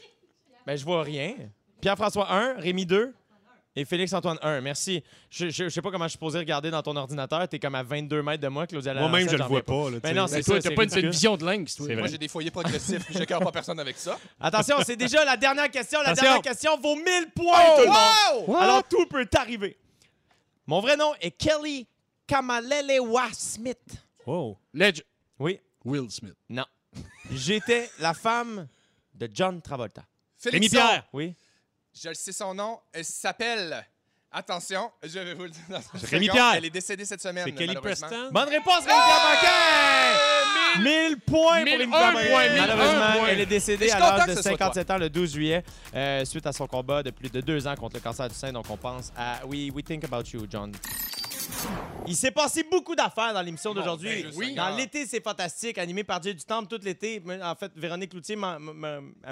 [0.66, 1.34] Ben, je vois rien.
[1.82, 3.14] Pierre-François 1, Rémi 2
[3.76, 4.61] et Félix-Antoine 1.
[4.61, 5.03] Merci.
[5.30, 7.47] Je, je, je sais pas comment je suis supposé regarder dans ton ordinateur.
[7.49, 9.89] T'es comme à 22 mètres de moi, Claudia Moi-même, je le vois pas.
[9.89, 10.14] là, tu Ben sais.
[10.16, 12.28] non, c'est Mais toi, ça, t'as c'est pas une vision de lynx, Moi, j'ai des
[12.28, 14.18] foyers progressifs, puis je cœur pas personne avec ça.
[14.39, 15.99] Attention, c'est déjà la dernière question.
[16.01, 16.24] La Attention.
[16.24, 17.05] dernière question vaut 1000
[17.36, 18.47] points, tout.
[18.47, 18.55] Wow!
[18.57, 19.78] Alors, tout peut arriver.
[20.66, 21.86] Mon vrai nom est Kelly
[22.28, 23.82] Kamalelewa Smith.
[24.26, 24.55] Oh.
[24.74, 25.01] Ledge.
[25.39, 25.59] Oui.
[25.84, 26.36] Will Smith.
[26.49, 26.64] Non.
[27.32, 28.68] J'étais la femme
[29.16, 30.03] de John Travolta.
[30.52, 30.88] Rémi Félixon.
[30.88, 31.04] Pierre.
[31.14, 31.36] Oui.
[32.02, 32.80] Je le sais son nom.
[32.91, 33.86] Elle s'appelle.
[34.36, 36.32] Attention, je vais vous le dire dans une Rémi seconde.
[36.39, 36.54] Pierre.
[36.56, 37.44] Elle est décédée cette semaine.
[37.46, 38.08] C'est Kelly malheureusement.
[38.08, 38.30] Preston.
[38.32, 40.82] Bonne réponse, Rémi Pierre Paquin!
[40.82, 42.54] 1000 1000 points pour 1001 Rémi Pierre points, Paquin.
[42.54, 43.28] 1001 Malheureusement, points.
[43.28, 45.64] elle est décédée à content l'âge que de ce soit 57 ans le 12 juillet
[45.94, 48.52] euh, suite à son combat de plus de deux ans contre le cancer du sein.
[48.52, 50.72] Donc, on pense à We, we Think About You, John.
[52.08, 54.26] Il s'est passé beaucoup d'affaires dans l'émission d'aujourd'hui.
[54.36, 54.56] oui.
[54.56, 57.22] Dans l'été, c'est fantastique, animé par Dieu du Temple tout l'été.
[57.41, 58.39] En fait, Véronique Loutier elle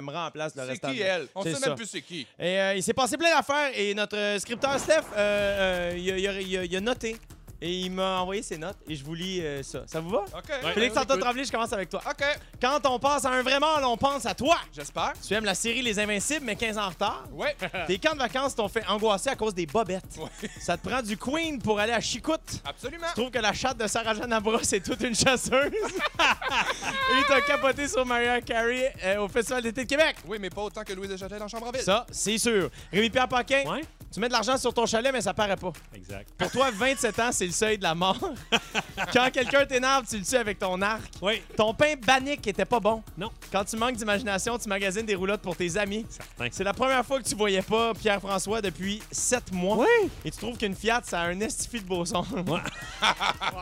[0.02, 0.90] me rend en place le C'est restant.
[0.90, 1.28] qui, de- elle?
[1.34, 1.66] On C'est sait ça.
[1.68, 2.26] même plus c'est qui.
[2.38, 6.60] Et euh, il s'est passé plein d'affaires et notre scripteur Steph, euh, euh, a, a-
[6.60, 7.16] a- il a noté
[7.64, 9.84] et il m'a envoyé ses notes et je vous lis euh, ça.
[9.86, 10.24] Ça vous va?
[10.36, 10.74] OK.
[10.74, 11.20] Félix Antoine.
[11.20, 12.02] Tremblay, je commence avec toi.
[12.04, 12.24] OK.
[12.60, 14.56] Quand on pense à un vrai on pense à toi.
[14.74, 15.12] J'espère.
[15.24, 17.24] Tu aimes la série Les Invincibles, mais 15 ans en retard.
[17.30, 17.56] Ouais.
[17.86, 20.02] Tes camps de vacances t'ont fait angoisser à cause des bobettes.
[20.18, 20.48] Ouais.
[20.60, 22.60] Ça te prend du Queen pour aller à Chicoute.
[22.64, 23.06] Absolument.
[23.10, 25.70] Je trouve que la chatte de Sarah-Jeanne Abra, c'est toute une chasseuse.
[25.72, 30.16] Et t'as capoté sur Mariah Carey euh, au Festival d'été de Québec.
[30.26, 31.82] Oui, mais pas autant que Louise Deschâtel dans Chambre en ville.
[31.82, 32.70] Ça, c'est sûr.
[32.92, 33.82] Rémi-Pierre Paquin, Ouais,
[34.12, 35.72] tu mets de l'argent sur ton chalet, mais ça paraît pas.
[35.94, 36.28] exact.
[36.36, 38.18] Pour toi, 27 ans, c'est le seuil de la mort.
[39.12, 41.02] Quand quelqu'un t'énerve, tu le tues avec ton arc.
[41.20, 43.02] Oui, Ton pain bannique était pas bon.
[43.16, 43.30] Non.
[43.50, 46.04] Quand tu manques d'imagination, tu magasines des roulottes pour tes amis.
[46.08, 46.48] certain.
[46.50, 49.78] C'est la première fois que tu voyais pas Pierre-François depuis 7 mois.
[49.78, 50.10] Oui.
[50.24, 52.22] Et tu trouves qu'une Fiat, ça a un estifi de beau son.
[52.52, 52.60] Ouais.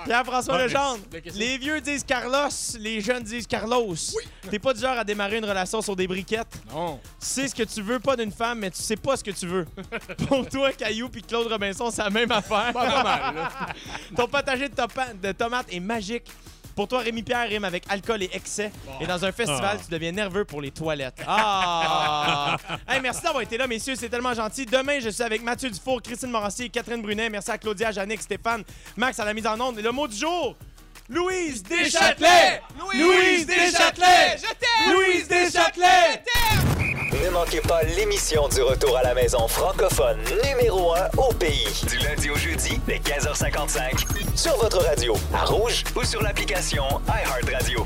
[0.05, 0.99] Pierre-François Ouais, Legendre,
[1.35, 2.49] les vieux disent Carlos,
[2.79, 3.95] les jeunes disent Carlos.
[4.51, 6.61] T'es pas du genre à démarrer une relation sur des briquettes.
[6.73, 6.99] Non.
[7.21, 9.31] Tu sais ce que tu veux pas d'une femme, mais tu sais pas ce que
[9.31, 9.67] tu veux.
[10.27, 12.73] Pour toi, Caillou puis Claude Robinson, c'est la même affaire.
[12.73, 13.51] Pas mal, là.
[14.17, 16.25] Ton potager de, topa- de tomates est magique.
[16.77, 18.71] Pour toi, Rémi Pierre rime avec alcool et excès.
[19.01, 19.83] Et dans un festival, Ah.
[19.85, 21.21] tu deviens nerveux pour les toilettes.
[21.27, 22.57] Ah!
[22.89, 23.97] hey, merci d'avoir été là, messieurs.
[23.97, 24.65] C'est tellement gentil.
[24.67, 27.29] Demain, je suis avec Mathieu Dufour, Christine Morancier et Catherine Brunet.
[27.29, 28.63] Merci à Claudia, Jannick, Stéphane,
[28.97, 29.79] Max à la mise en onde.
[29.79, 30.57] Et le mot du jour,
[31.13, 32.63] Louise Deschâtelet!
[32.95, 34.37] Louise Deschâtelet!
[34.37, 34.95] Je t'aime!
[34.95, 36.23] Louise Deschâtelet!
[37.25, 41.67] Ne manquez pas l'émission du retour à la maison francophone numéro 1 au pays.
[41.89, 47.85] Du lundi au jeudi, dès 15h55, sur votre radio, à Rouge ou sur l'application iHeartRadio.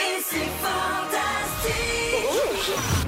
[0.00, 1.76] Et c'est fantastique.
[2.28, 3.05] Rouge.